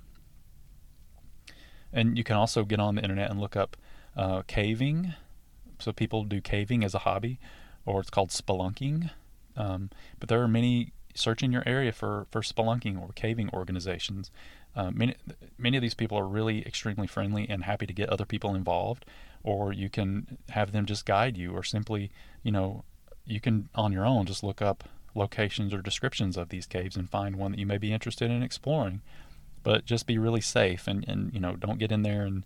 And 1.92 2.16
you 2.16 2.25
can 2.25 2.37
also 2.37 2.64
get 2.64 2.81
on 2.81 2.94
the 2.94 3.03
internet 3.03 3.31
and 3.31 3.38
look 3.38 3.55
up 3.55 3.77
uh, 4.16 4.42
caving. 4.46 5.14
So 5.79 5.92
people 5.92 6.25
do 6.25 6.40
caving 6.40 6.85
as 6.85 6.94
a 6.94 7.01
hobby, 7.01 7.38
or 7.85 8.01
it's 8.01 8.11
called 8.11 8.31
spelunking. 8.31 9.11
Um, 9.57 9.90
but 10.18 10.31
there 10.31 10.40
are 10.40 10.48
many 10.48 10.92
search 11.14 11.42
in 11.42 11.53
your 11.53 11.62
area 11.66 11.92
for 11.92 12.27
for 12.31 12.40
spelunking 12.40 12.98
or 13.01 13.11
caving 13.14 13.51
organizations. 13.53 14.31
Uh, 14.74 14.90
many 14.90 15.14
many 15.58 15.76
of 15.76 15.82
these 15.82 15.94
people 15.94 16.18
are 16.18 16.26
really 16.26 16.66
extremely 16.66 17.06
friendly 17.06 17.48
and 17.48 17.64
happy 17.64 17.87
to 17.87 17.92
get 17.92 18.08
other 18.08 18.24
people 18.24 18.54
involved, 18.54 19.04
or 19.42 19.72
you 19.72 19.88
can 19.88 20.38
have 20.50 20.72
them 20.72 20.87
just 20.87 21.04
guide 21.04 21.37
you, 21.37 21.52
or 21.52 21.62
simply 21.62 22.11
you 22.42 22.50
know 22.50 22.85
you 23.26 23.40
can 23.40 23.68
on 23.74 23.92
your 23.92 24.06
own 24.06 24.26
just 24.26 24.42
look 24.42 24.62
up 24.62 24.85
locations 25.14 25.74
or 25.74 25.82
descriptions 25.82 26.37
of 26.37 26.48
these 26.48 26.66
caves 26.66 26.96
and 26.96 27.11
find 27.11 27.37
one 27.37 27.52
that 27.52 27.61
you 27.61 27.66
may 27.66 27.78
be 27.78 27.92
interested 27.92 28.30
in 28.30 28.42
exploring. 28.42 29.02
But 29.62 29.85
just 29.85 30.06
be 30.06 30.18
really 30.18 30.40
safe 30.40 30.88
and, 30.88 31.06
and 31.06 31.32
you 31.35 31.40
know 31.40 31.54
don't 31.54 31.78
get 31.78 31.92
in 31.92 32.02
there 32.02 32.22
and 32.22 32.44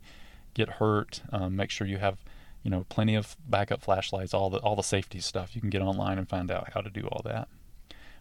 get 0.55 0.69
hurt. 0.69 1.23
Um, 1.33 1.57
make 1.57 1.71
sure 1.71 1.87
you 1.87 1.99
have 1.99 2.19
you 2.63 2.71
know 2.71 2.85
plenty 2.89 3.15
of 3.15 3.37
backup 3.49 3.83
flashlights, 3.83 4.35
all 4.35 4.51
the 4.51 4.59
all 4.59 4.75
the 4.75 4.83
safety 4.83 5.21
stuff. 5.21 5.55
You 5.55 5.61
can 5.61 5.71
get 5.71 5.83
online 5.83 6.19
and 6.19 6.29
find 6.29 6.51
out 6.51 6.73
how 6.75 6.81
to 6.81 6.91
do 6.91 7.07
all 7.07 7.23
that. 7.25 7.49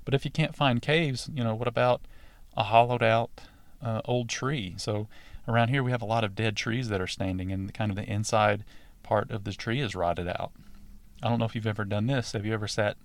But 0.06 0.14
if 0.14 0.24
you 0.24 0.32
can't 0.32 0.56
find 0.56 0.82
caves, 0.82 1.28
you 1.34 1.44
know 1.44 1.56
what 1.56 1.68
about 1.68 2.02
a 2.56 2.64
hollowed 2.64 3.04
out 3.04 3.32
uh, 3.86 4.02
old 4.06 4.30
tree? 4.30 4.76
So 4.78 5.08
around 5.48 5.70
here 5.70 5.84
we 5.84 5.92
have 5.92 6.02
a 6.02 6.06
lot 6.06 6.24
of 6.24 6.36
dead 6.36 6.56
trees 6.56 6.90
that 6.90 7.02
are 7.02 7.08
standing, 7.08 7.52
and 7.52 7.74
kind 7.74 7.92
of 7.92 7.96
the 7.96 8.10
inside 8.12 8.66
part 9.04 9.32
of 9.32 9.44
the 9.44 9.54
tree 9.54 9.80
is 9.80 9.96
rotted 9.96 10.28
out. 10.28 10.52
I 11.24 11.30
don't 11.30 11.40
know 11.40 11.46
if 11.46 11.56
you've 11.56 11.68
ever 11.68 11.86
done 11.86 12.08
this. 12.08 12.34
Have 12.34 12.46
you 12.46 12.54
ever 12.54 12.68
sat, 12.68 12.98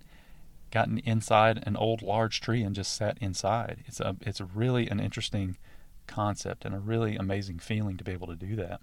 gotten 0.70 0.98
inside 0.98 1.62
an 1.66 1.76
old 1.76 2.02
large 2.02 2.40
tree 2.40 2.62
and 2.62 2.74
just 2.74 2.94
sat 2.96 3.18
inside? 3.20 3.84
It's 3.86 4.00
a 4.00 4.16
it's 4.22 4.40
really 4.40 4.88
an 4.88 5.00
interesting 5.00 5.56
concept 6.06 6.64
and 6.64 6.74
a 6.74 6.78
really 6.78 7.16
amazing 7.16 7.60
feeling 7.60 7.96
to 7.96 8.04
be 8.04 8.12
able 8.12 8.26
to 8.26 8.36
do 8.36 8.56
that. 8.56 8.80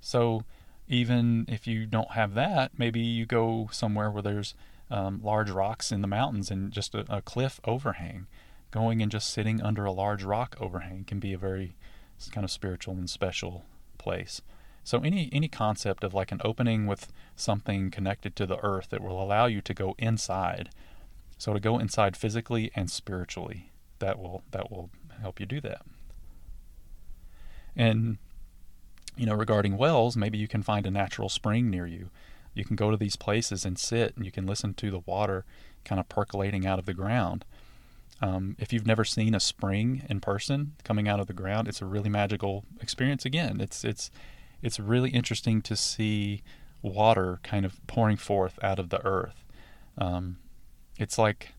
So 0.00 0.44
even 0.86 1.44
if 1.48 1.66
you 1.66 1.86
don't 1.86 2.12
have 2.12 2.34
that, 2.34 2.72
maybe 2.78 3.00
you 3.00 3.26
go 3.26 3.68
somewhere 3.72 4.10
where 4.10 4.22
there's 4.22 4.54
um, 4.90 5.20
large 5.22 5.50
rocks 5.50 5.92
in 5.92 6.00
the 6.00 6.08
mountains 6.08 6.50
and 6.50 6.72
just 6.72 6.94
a, 6.94 7.04
a, 7.14 7.20
cliff 7.20 7.60
overhang. 7.64 8.26
Going 8.70 9.00
and 9.02 9.10
just 9.10 9.30
sitting 9.30 9.62
under 9.62 9.84
a 9.84 9.92
large 9.92 10.22
rock 10.22 10.56
overhang 10.60 11.04
can 11.04 11.20
be 11.20 11.32
a 11.32 11.38
very 11.38 11.74
kind 12.32 12.44
of 12.44 12.50
spiritual 12.50 12.94
and 12.94 13.08
special 13.08 13.64
place. 13.96 14.42
So 14.84 15.00
any 15.00 15.28
any 15.32 15.48
concept 15.48 16.04
of 16.04 16.14
like 16.14 16.32
an 16.32 16.40
opening 16.44 16.86
with 16.86 17.12
something 17.36 17.90
connected 17.90 18.34
to 18.36 18.46
the 18.46 18.62
earth 18.64 18.88
that 18.90 19.02
will 19.02 19.22
allow 19.22 19.46
you 19.46 19.60
to 19.60 19.74
go 19.74 19.94
inside. 19.98 20.70
So 21.38 21.52
to 21.52 21.60
go 21.60 21.78
inside 21.78 22.16
physically 22.16 22.70
and 22.74 22.90
spiritually, 22.90 23.70
that 23.98 24.18
will 24.18 24.42
that 24.50 24.70
will 24.70 24.90
help 25.20 25.40
you 25.40 25.46
do 25.46 25.60
that. 25.60 25.82
And 27.76 28.18
you 29.16 29.26
know, 29.26 29.34
regarding 29.34 29.76
wells, 29.76 30.16
maybe 30.16 30.38
you 30.38 30.48
can 30.48 30.62
find 30.62 30.86
a 30.86 30.90
natural 30.90 31.28
spring 31.28 31.70
near 31.70 31.86
you. 31.86 32.10
You 32.54 32.64
can 32.64 32.76
go 32.76 32.90
to 32.90 32.96
these 32.96 33.16
places 33.16 33.64
and 33.64 33.78
sit 33.78 34.16
and 34.16 34.24
you 34.24 34.32
can 34.32 34.46
listen 34.46 34.74
to 34.74 34.90
the 34.90 35.00
water 35.00 35.44
kind 35.84 36.00
of 36.00 36.08
percolating 36.08 36.66
out 36.66 36.78
of 36.78 36.86
the 36.86 36.94
ground. 36.94 37.44
Um, 38.20 38.56
if 38.58 38.72
you've 38.72 38.86
never 38.86 39.04
seen 39.04 39.34
a 39.34 39.40
spring 39.40 40.04
in 40.08 40.20
person 40.20 40.74
coming 40.82 41.08
out 41.08 41.20
of 41.20 41.26
the 41.28 41.32
ground, 41.32 41.68
it's 41.68 41.82
a 41.82 41.86
really 41.86 42.10
magical 42.10 42.64
experience. 42.80 43.24
Again, 43.24 43.60
it's 43.60 43.84
it's 43.84 44.10
it's 44.62 44.80
really 44.80 45.10
interesting 45.10 45.62
to 45.62 45.76
see 45.76 46.42
water 46.82 47.40
kind 47.42 47.64
of 47.64 47.84
pouring 47.86 48.16
forth 48.16 48.58
out 48.62 48.78
of 48.78 48.90
the 48.90 49.04
earth. 49.06 49.44
Um, 49.96 50.38
it's 50.98 51.18
like, 51.18 51.52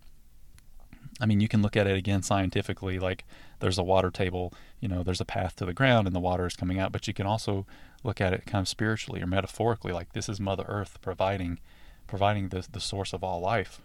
I 1.21 1.25
mean, 1.25 1.39
you 1.39 1.47
can 1.47 1.61
look 1.61 1.77
at 1.77 1.87
it 1.87 1.97
again 1.97 2.23
scientifically. 2.23 2.99
Like 2.99 3.25
there's 3.59 3.77
a 3.77 3.83
water 3.83 4.11
table, 4.11 4.53
you 4.79 4.87
know, 4.87 5.03
there's 5.03 5.21
a 5.21 5.25
path 5.25 5.55
to 5.57 5.65
the 5.65 5.73
ground 5.73 6.07
and 6.07 6.15
the 6.15 6.19
water 6.19 6.45
is 6.45 6.55
coming 6.55 6.79
out. 6.79 6.91
But 6.91 7.07
you 7.07 7.13
can 7.13 7.25
also 7.25 7.65
look 8.03 8.21
at 8.21 8.33
it 8.33 8.45
kind 8.45 8.61
of 8.61 8.67
spiritually 8.67 9.21
or 9.21 9.27
metaphorically, 9.27 9.93
like 9.93 10.13
this 10.13 10.29
is 10.29 10.39
Mother 10.39 10.65
Earth 10.67 10.97
providing 11.01 11.59
providing 12.07 12.49
the 12.49 12.65
the 12.71 12.79
source 12.79 13.13
of 13.13 13.23
all 13.23 13.39
life, 13.39 13.81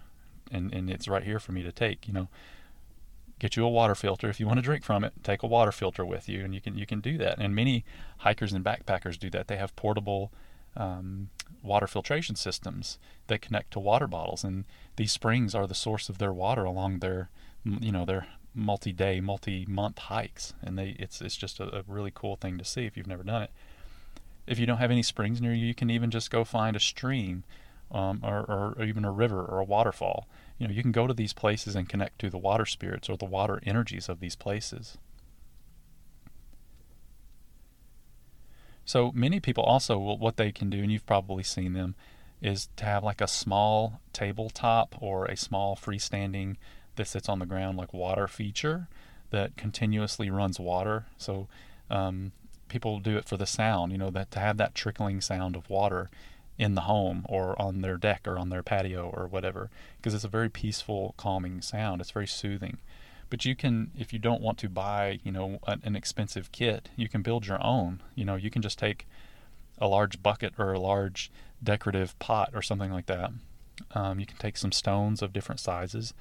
and 0.50 0.72
and 0.72 0.90
it's 0.90 1.08
right 1.08 1.24
here 1.24 1.38
for 1.38 1.52
me 1.52 1.62
to 1.62 1.72
take. 1.72 2.06
You 2.08 2.14
know, 2.14 2.28
get 3.38 3.56
you 3.56 3.64
a 3.64 3.68
water 3.68 3.94
filter 3.94 4.28
if 4.28 4.38
you 4.40 4.46
want 4.46 4.58
to 4.58 4.62
drink 4.62 4.84
from 4.84 5.04
it. 5.04 5.12
Take 5.22 5.42
a 5.42 5.46
water 5.46 5.72
filter 5.72 6.04
with 6.04 6.28
you, 6.28 6.44
and 6.44 6.54
you 6.54 6.60
can 6.60 6.76
you 6.76 6.86
can 6.86 7.00
do 7.00 7.18
that. 7.18 7.38
And 7.38 7.54
many 7.54 7.84
hikers 8.18 8.52
and 8.52 8.64
backpackers 8.64 9.18
do 9.18 9.30
that. 9.30 9.48
They 9.48 9.56
have 9.56 9.74
portable 9.76 10.32
um, 10.76 11.30
water 11.62 11.86
filtration 11.86 12.36
systems 12.36 12.98
that 13.26 13.40
connect 13.40 13.72
to 13.72 13.80
water 13.80 14.06
bottles, 14.06 14.44
and 14.44 14.64
these 14.96 15.12
springs 15.12 15.54
are 15.54 15.66
the 15.66 15.74
source 15.74 16.08
of 16.08 16.18
their 16.18 16.32
water 16.32 16.64
along 16.64 16.98
their 16.98 17.30
you 17.64 17.92
know 17.92 18.04
their 18.04 18.26
multi-day, 18.54 19.20
multi-month 19.20 19.98
hikes, 19.98 20.54
and 20.62 20.78
they 20.78 20.96
it's 20.98 21.20
it's 21.20 21.36
just 21.36 21.60
a, 21.60 21.78
a, 21.78 21.82
really 21.88 22.12
cool 22.14 22.36
thing 22.36 22.56
to 22.58 22.64
see 22.64 22.84
if 22.84 22.96
you've 22.96 23.06
never 23.06 23.22
done 23.22 23.42
it. 23.42 23.50
If 24.46 24.58
you 24.58 24.66
don't 24.66 24.78
have 24.78 24.90
any 24.90 25.02
springs 25.02 25.40
near 25.40 25.52
you, 25.52 25.66
you 25.66 25.74
can 25.74 25.90
even 25.90 26.10
just 26.10 26.30
go 26.30 26.44
find 26.44 26.76
a 26.76 26.80
stream, 26.80 27.44
um, 27.90 28.20
or, 28.22 28.74
or 28.78 28.84
even 28.84 29.04
a 29.04 29.10
river 29.10 29.44
or 29.44 29.58
a 29.58 29.64
waterfall. 29.64 30.26
You 30.58 30.68
know, 30.68 30.72
you 30.72 30.82
can 30.82 30.92
go 30.92 31.06
to 31.06 31.14
these 31.14 31.32
places 31.32 31.74
and 31.74 31.88
connect 31.88 32.18
to 32.20 32.30
the 32.30 32.38
water 32.38 32.64
spirits 32.66 33.08
or 33.08 33.16
the 33.16 33.24
water 33.24 33.60
energies 33.64 34.08
of 34.08 34.20
these 34.20 34.36
places. 34.36 34.98
So 38.84 39.10
many 39.12 39.40
people 39.40 39.64
also 39.64 39.98
what 39.98 40.36
they 40.36 40.52
can 40.52 40.70
do, 40.70 40.82
and 40.82 40.92
you've 40.92 41.06
probably 41.06 41.42
seen 41.42 41.72
them, 41.72 41.94
is 42.42 42.68
to 42.76 42.84
have 42.84 43.02
like 43.02 43.20
a 43.20 43.26
small 43.26 44.00
tabletop 44.12 44.94
or 45.00 45.24
a 45.24 45.36
small 45.36 45.74
freestanding 45.74 46.56
that 46.96 47.08
sits 47.08 47.28
on 47.28 47.38
the 47.38 47.46
ground 47.46 47.78
like 47.78 47.94
water 47.94 48.28
feature 48.28 48.88
that 49.30 49.56
continuously 49.56 50.30
runs 50.30 50.60
water. 50.60 51.06
So 51.16 51.48
um, 51.90 52.32
people 52.68 53.00
do 53.00 53.16
it 53.16 53.24
for 53.24 53.36
the 53.36 53.46
sound, 53.46 53.90
you 53.92 53.98
know, 53.98 54.10
that 54.10 54.30
to 54.32 54.38
have 54.38 54.58
that 54.58 54.74
trickling 54.74 55.20
sound 55.20 55.56
of 55.56 55.68
water 55.70 56.10
in 56.58 56.74
the 56.74 56.82
home 56.82 57.24
or 57.28 57.60
on 57.60 57.80
their 57.80 57.96
deck 57.96 58.26
or 58.26 58.38
on 58.38 58.48
their 58.48 58.62
patio 58.62 59.10
or 59.14 59.26
whatever, 59.26 59.70
because 59.96 60.14
it's 60.14 60.24
a 60.24 60.28
very 60.28 60.48
peaceful, 60.48 61.14
calming 61.16 61.60
sound. 61.60 62.00
It's 62.00 62.10
very 62.10 62.26
soothing. 62.26 62.78
But 63.30 63.44
you 63.44 63.56
can, 63.56 63.90
if 63.98 64.12
you 64.12 64.18
don't 64.18 64.42
want 64.42 64.58
to 64.58 64.68
buy, 64.68 65.18
you 65.24 65.32
know, 65.32 65.58
an, 65.66 65.96
expensive 65.96 66.52
kit, 66.52 66.90
you 66.94 67.08
can 67.08 67.22
build 67.22 67.46
your 67.46 67.60
own. 67.64 68.00
You 68.14 68.24
know, 68.24 68.36
you 68.36 68.50
can 68.50 68.62
just 68.62 68.78
take 68.78 69.06
a 69.78 69.88
large 69.88 70.22
bucket 70.22 70.54
or 70.58 70.72
a 70.72 70.78
large 70.78 71.32
decorative 71.62 72.16
pot 72.18 72.50
or 72.54 72.62
something 72.62 72.92
like 72.92 73.06
that. 73.06 73.32
Um, 73.92 74.20
you 74.20 74.26
can 74.26 74.36
take 74.36 74.56
some 74.56 74.70
stones 74.70 75.20
of 75.22 75.32
different 75.32 75.60
sizes 75.60 76.14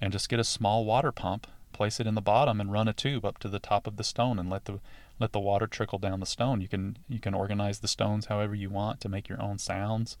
and 0.00 0.12
just 0.12 0.28
get 0.28 0.40
a 0.40 0.44
small 0.44 0.84
water 0.84 1.12
pump, 1.12 1.46
place 1.72 2.00
it 2.00 2.06
in 2.06 2.14
the 2.14 2.20
bottom, 2.20 2.60
and 2.60 2.72
run 2.72 2.88
a 2.88 2.92
tube 2.92 3.24
up 3.24 3.38
to 3.38 3.48
the 3.48 3.60
top 3.60 3.86
of 3.86 3.96
the 3.96 4.04
stone 4.04 4.38
and 4.38 4.50
let 4.50 4.64
the 4.64 4.80
let 5.18 5.32
the 5.32 5.40
water 5.40 5.66
trickle 5.66 5.98
down 5.98 6.20
the 6.20 6.26
stone. 6.26 6.60
You 6.60 6.68
can 6.68 6.98
you 7.08 7.20
can 7.20 7.34
organize 7.34 7.80
the 7.80 7.88
stones 7.88 8.26
however 8.26 8.54
you 8.54 8.70
want 8.70 9.00
to 9.00 9.08
make 9.08 9.28
your 9.28 9.40
own 9.42 9.58
sounds. 9.58 10.16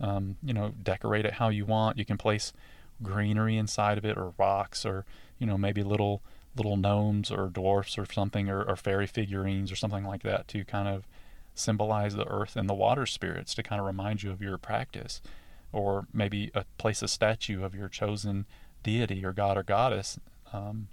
Um, 0.00 0.36
you 0.42 0.54
know, 0.54 0.72
decorate 0.82 1.26
it 1.26 1.34
how 1.34 1.50
you 1.50 1.66
want. 1.66 1.98
You 1.98 2.04
can 2.04 2.16
place 2.16 2.52
greenery 3.02 3.56
inside 3.56 3.98
of 3.98 4.04
it, 4.04 4.16
or 4.16 4.32
rocks, 4.38 4.86
or 4.86 5.04
you 5.38 5.46
know 5.46 5.58
maybe 5.58 5.82
little 5.82 6.22
little 6.56 6.76
gnomes 6.76 7.30
or 7.30 7.48
dwarfs 7.48 7.98
or 7.98 8.06
something, 8.06 8.48
or, 8.48 8.62
or 8.62 8.76
fairy 8.76 9.06
figurines 9.06 9.70
or 9.70 9.76
something 9.76 10.04
like 10.04 10.22
that 10.22 10.48
to 10.48 10.64
kind 10.64 10.88
of 10.88 11.06
symbolize 11.54 12.14
the 12.14 12.26
earth 12.26 12.56
and 12.56 12.68
the 12.68 12.74
water 12.74 13.06
spirits 13.06 13.54
to 13.54 13.62
kind 13.62 13.80
of 13.80 13.86
remind 13.86 14.22
you 14.22 14.30
of 14.30 14.40
your 14.40 14.58
practice. 14.58 15.20
Or 15.72 16.06
maybe 16.12 16.50
a 16.54 16.64
place 16.78 17.02
a 17.02 17.08
statue 17.08 17.62
of 17.62 17.74
your 17.74 17.88
chosen 17.88 18.46
deity 18.82 19.24
or 19.24 19.32
god 19.32 19.56
or 19.56 19.62
goddess 19.62 20.18
um, 20.52 20.88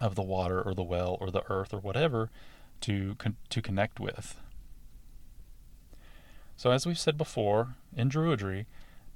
of 0.00 0.14
the 0.14 0.22
water 0.22 0.60
or 0.60 0.74
the 0.74 0.82
well 0.82 1.16
or 1.20 1.30
the 1.30 1.42
earth 1.50 1.72
or 1.72 1.78
whatever 1.78 2.30
to 2.82 3.14
con- 3.16 3.36
to 3.50 3.62
connect 3.62 3.98
with. 4.00 4.36
So 6.56 6.70
as 6.70 6.86
we've 6.86 6.98
said 6.98 7.18
before, 7.18 7.74
in 7.94 8.08
Druidry, 8.08 8.66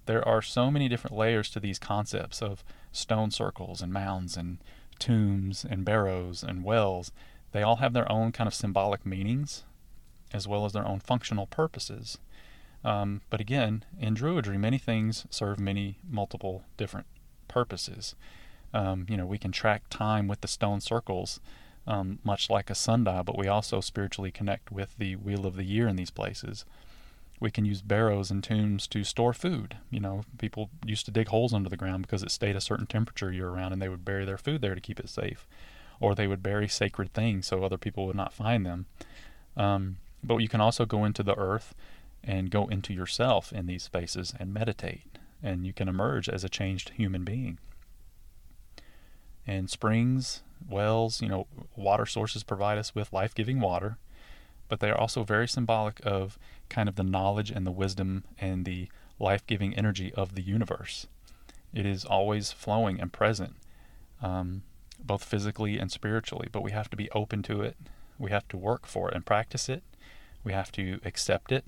there 0.07 0.26
are 0.26 0.43
so 0.43 0.70
many 0.70 0.89
different 0.89 1.16
layers 1.16 1.51
to 1.51 1.61
these 1.61 1.78
concepts 1.78 2.43
of 2.43 2.64
stone 2.93 3.31
circles 3.31 3.81
and 3.81 3.93
mounds 3.93 4.37
and 4.37 4.59
tombs 4.99 5.64
and 5.64 5.85
barrows 5.85 6.43
and 6.43 6.64
wells. 6.64 7.12
They 7.53 7.62
all 7.62 7.76
have 7.76 7.93
their 7.93 8.11
own 8.11 8.33
kind 8.33 8.47
of 8.47 8.55
symbolic 8.55 9.07
meanings 9.07 9.64
as 10.33 10.47
well 10.47 10.64
as 10.64 10.72
their 10.72 10.87
own 10.87 11.01
functional 11.01 11.47
purposes. 11.47 12.18
Um, 12.85 13.20
but 13.31 13.41
again, 13.41 13.85
in 13.99 14.14
Druidry, 14.14 14.59
many 14.59 14.78
things 14.78 15.26
serve 15.31 15.59
many 15.59 15.99
multiple 16.09 16.64
different 16.76 17.07
purposes. 17.49 18.14
Um, 18.72 19.06
you 19.08 19.16
know, 19.16 19.26
we 19.26 19.38
can 19.38 19.52
track 19.52 19.82
time 19.90 20.28
with 20.28 20.40
the 20.40 20.48
stone 20.48 20.80
circles, 20.80 21.40
um, 21.86 22.18
much 22.24 22.48
like 22.50 22.70
a 22.70 22.74
sundial, 22.74 23.24
but 23.24 23.38
we 23.38 23.48
also 23.48 23.80
spiritually 23.80 24.30
connect 24.30 24.70
with 24.70 24.96
the 24.98 25.16
wheel 25.16 25.46
of 25.46 25.56
the 25.56 25.64
year 25.64 25.88
in 25.88 25.96
these 25.96 26.10
places. 26.10 26.64
We 27.40 27.50
can 27.50 27.64
use 27.64 27.80
barrows 27.82 28.30
and 28.30 28.44
tombs 28.44 28.86
to 28.88 29.02
store 29.02 29.32
food. 29.32 29.78
You 29.90 30.00
know, 30.00 30.24
people 30.38 30.70
used 30.84 31.06
to 31.06 31.10
dig 31.10 31.28
holes 31.28 31.54
under 31.54 31.70
the 31.70 31.76
ground 31.76 32.02
because 32.02 32.22
it 32.22 32.30
stayed 32.30 32.54
a 32.54 32.60
certain 32.60 32.86
temperature 32.86 33.32
year 33.32 33.48
round 33.50 33.72
and 33.72 33.80
they 33.80 33.88
would 33.88 34.04
bury 34.04 34.24
their 34.26 34.36
food 34.38 34.60
there 34.60 34.74
to 34.74 34.80
keep 34.80 35.00
it 35.00 35.08
safe. 35.08 35.46
or 36.00 36.14
they 36.14 36.26
would 36.26 36.42
bury 36.42 36.66
sacred 36.66 37.12
things 37.12 37.46
so 37.46 37.62
other 37.62 37.78
people 37.78 38.06
would 38.06 38.16
not 38.16 38.32
find 38.32 38.64
them. 38.64 38.86
Um, 39.56 39.96
but 40.24 40.38
you 40.38 40.48
can 40.48 40.60
also 40.60 40.86
go 40.86 41.04
into 41.04 41.22
the 41.22 41.36
earth 41.36 41.74
and 42.24 42.50
go 42.50 42.66
into 42.68 42.92
yourself 42.92 43.52
in 43.52 43.66
these 43.66 43.82
spaces 43.84 44.34
and 44.38 44.52
meditate, 44.52 45.18
and 45.42 45.66
you 45.66 45.72
can 45.72 45.88
emerge 45.88 46.28
as 46.28 46.44
a 46.44 46.48
changed 46.48 46.90
human 46.90 47.24
being. 47.24 47.58
And 49.47 49.68
springs, 49.68 50.43
wells, 50.68 51.20
you 51.20 51.28
know, 51.28 51.47
water 51.76 52.07
sources 52.07 52.43
provide 52.43 52.78
us 52.78 52.95
with 52.95 53.12
life 53.12 53.34
giving 53.34 53.61
water, 53.61 53.99
but 54.68 54.80
they 54.80 54.91
are 54.91 54.99
also 54.99 55.24
very 55.24 55.49
symbolic 55.49 56.01
of 56.05 56.38
kind 56.68 56.88
of 56.88 56.97
the 56.97 57.03
knowledge 57.03 57.51
and 57.51 57.66
the 57.66 57.72
wisdom 57.72 58.24
and 58.38 58.64
the 58.64 58.88
life 59.18 59.47
giving 59.47 59.74
energy 59.74 60.12
of 60.14 60.34
the 60.34 60.43
universe. 60.43 61.07
It 61.74 61.86
is 61.86 62.05
always 62.05 62.53
flowing 62.53 63.01
and 63.01 63.12
present, 63.12 63.57
um, 64.22 64.62
both 65.03 65.24
physically 65.24 65.78
and 65.78 65.91
spiritually, 65.91 66.49
but 66.51 66.62
we 66.62 66.72
have 66.72 66.91
to 66.91 66.97
be 66.97 67.11
open 67.11 67.43
to 67.45 67.62
it. 67.62 67.76
We 68.18 68.30
have 68.30 68.49
to 68.49 68.57
work 68.57 68.86
for 68.86 69.09
it 69.09 69.14
and 69.14 69.24
practice 69.24 69.68
it. 69.68 69.82
We 70.45 70.53
have 70.53 70.72
to 70.72 71.01
accept 71.05 71.53
it 71.53 71.64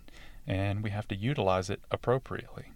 and 0.47 0.83
we 0.83 0.91
have 0.91 1.07
to 1.09 1.16
utilize 1.16 1.70
it 1.70 1.81
appropriately. 1.91 2.73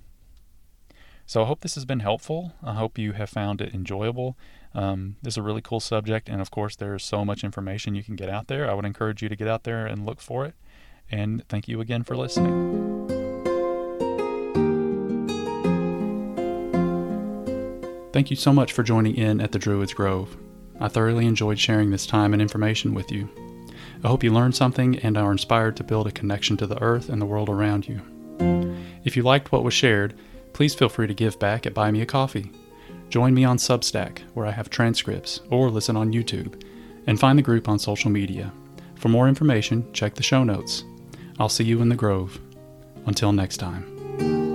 So 1.26 1.42
I 1.42 1.46
hope 1.46 1.60
this 1.60 1.74
has 1.74 1.84
been 1.84 2.00
helpful. 2.00 2.52
I 2.62 2.74
hope 2.74 2.98
you 2.98 3.12
have 3.12 3.28
found 3.28 3.60
it 3.60 3.74
enjoyable. 3.74 4.36
Um, 4.76 5.16
this 5.22 5.32
is 5.34 5.38
a 5.38 5.42
really 5.42 5.62
cool 5.62 5.80
subject, 5.80 6.28
and 6.28 6.42
of 6.42 6.50
course, 6.50 6.76
there's 6.76 7.02
so 7.02 7.24
much 7.24 7.42
information 7.42 7.94
you 7.94 8.04
can 8.04 8.14
get 8.14 8.28
out 8.28 8.46
there. 8.46 8.70
I 8.70 8.74
would 8.74 8.84
encourage 8.84 9.22
you 9.22 9.28
to 9.30 9.34
get 9.34 9.48
out 9.48 9.64
there 9.64 9.86
and 9.86 10.04
look 10.04 10.20
for 10.20 10.44
it. 10.44 10.54
And 11.10 11.42
thank 11.48 11.66
you 11.66 11.80
again 11.80 12.04
for 12.04 12.14
listening. 12.14 13.06
Thank 18.12 18.30
you 18.30 18.36
so 18.36 18.52
much 18.52 18.72
for 18.72 18.82
joining 18.82 19.16
in 19.16 19.40
at 19.40 19.52
the 19.52 19.58
Druids 19.58 19.94
Grove. 19.94 20.36
I 20.78 20.88
thoroughly 20.88 21.26
enjoyed 21.26 21.58
sharing 21.58 21.90
this 21.90 22.04
time 22.04 22.34
and 22.34 22.42
information 22.42 22.92
with 22.92 23.10
you. 23.10 23.30
I 24.04 24.08
hope 24.08 24.22
you 24.22 24.30
learned 24.30 24.54
something 24.54 24.98
and 24.98 25.16
are 25.16 25.32
inspired 25.32 25.76
to 25.78 25.84
build 25.84 26.06
a 26.06 26.12
connection 26.12 26.58
to 26.58 26.66
the 26.66 26.80
earth 26.82 27.08
and 27.08 27.20
the 27.20 27.26
world 27.26 27.48
around 27.48 27.88
you. 27.88 28.02
If 29.04 29.16
you 29.16 29.22
liked 29.22 29.52
what 29.52 29.64
was 29.64 29.72
shared, 29.72 30.14
please 30.52 30.74
feel 30.74 30.90
free 30.90 31.06
to 31.06 31.14
give 31.14 31.38
back 31.38 31.64
at 31.64 31.72
Buy 31.72 31.90
Me 31.90 32.02
a 32.02 32.06
Coffee. 32.06 32.52
Join 33.08 33.34
me 33.34 33.44
on 33.44 33.56
Substack, 33.56 34.20
where 34.34 34.46
I 34.46 34.50
have 34.50 34.70
transcripts, 34.70 35.40
or 35.50 35.70
listen 35.70 35.96
on 35.96 36.12
YouTube, 36.12 36.62
and 37.06 37.18
find 37.18 37.38
the 37.38 37.42
group 37.42 37.68
on 37.68 37.78
social 37.78 38.10
media. 38.10 38.52
For 38.96 39.08
more 39.08 39.28
information, 39.28 39.90
check 39.92 40.14
the 40.14 40.22
show 40.22 40.44
notes. 40.44 40.84
I'll 41.38 41.48
see 41.48 41.64
you 41.64 41.80
in 41.82 41.88
the 41.88 41.96
Grove. 41.96 42.40
Until 43.06 43.32
next 43.32 43.58
time. 43.58 44.45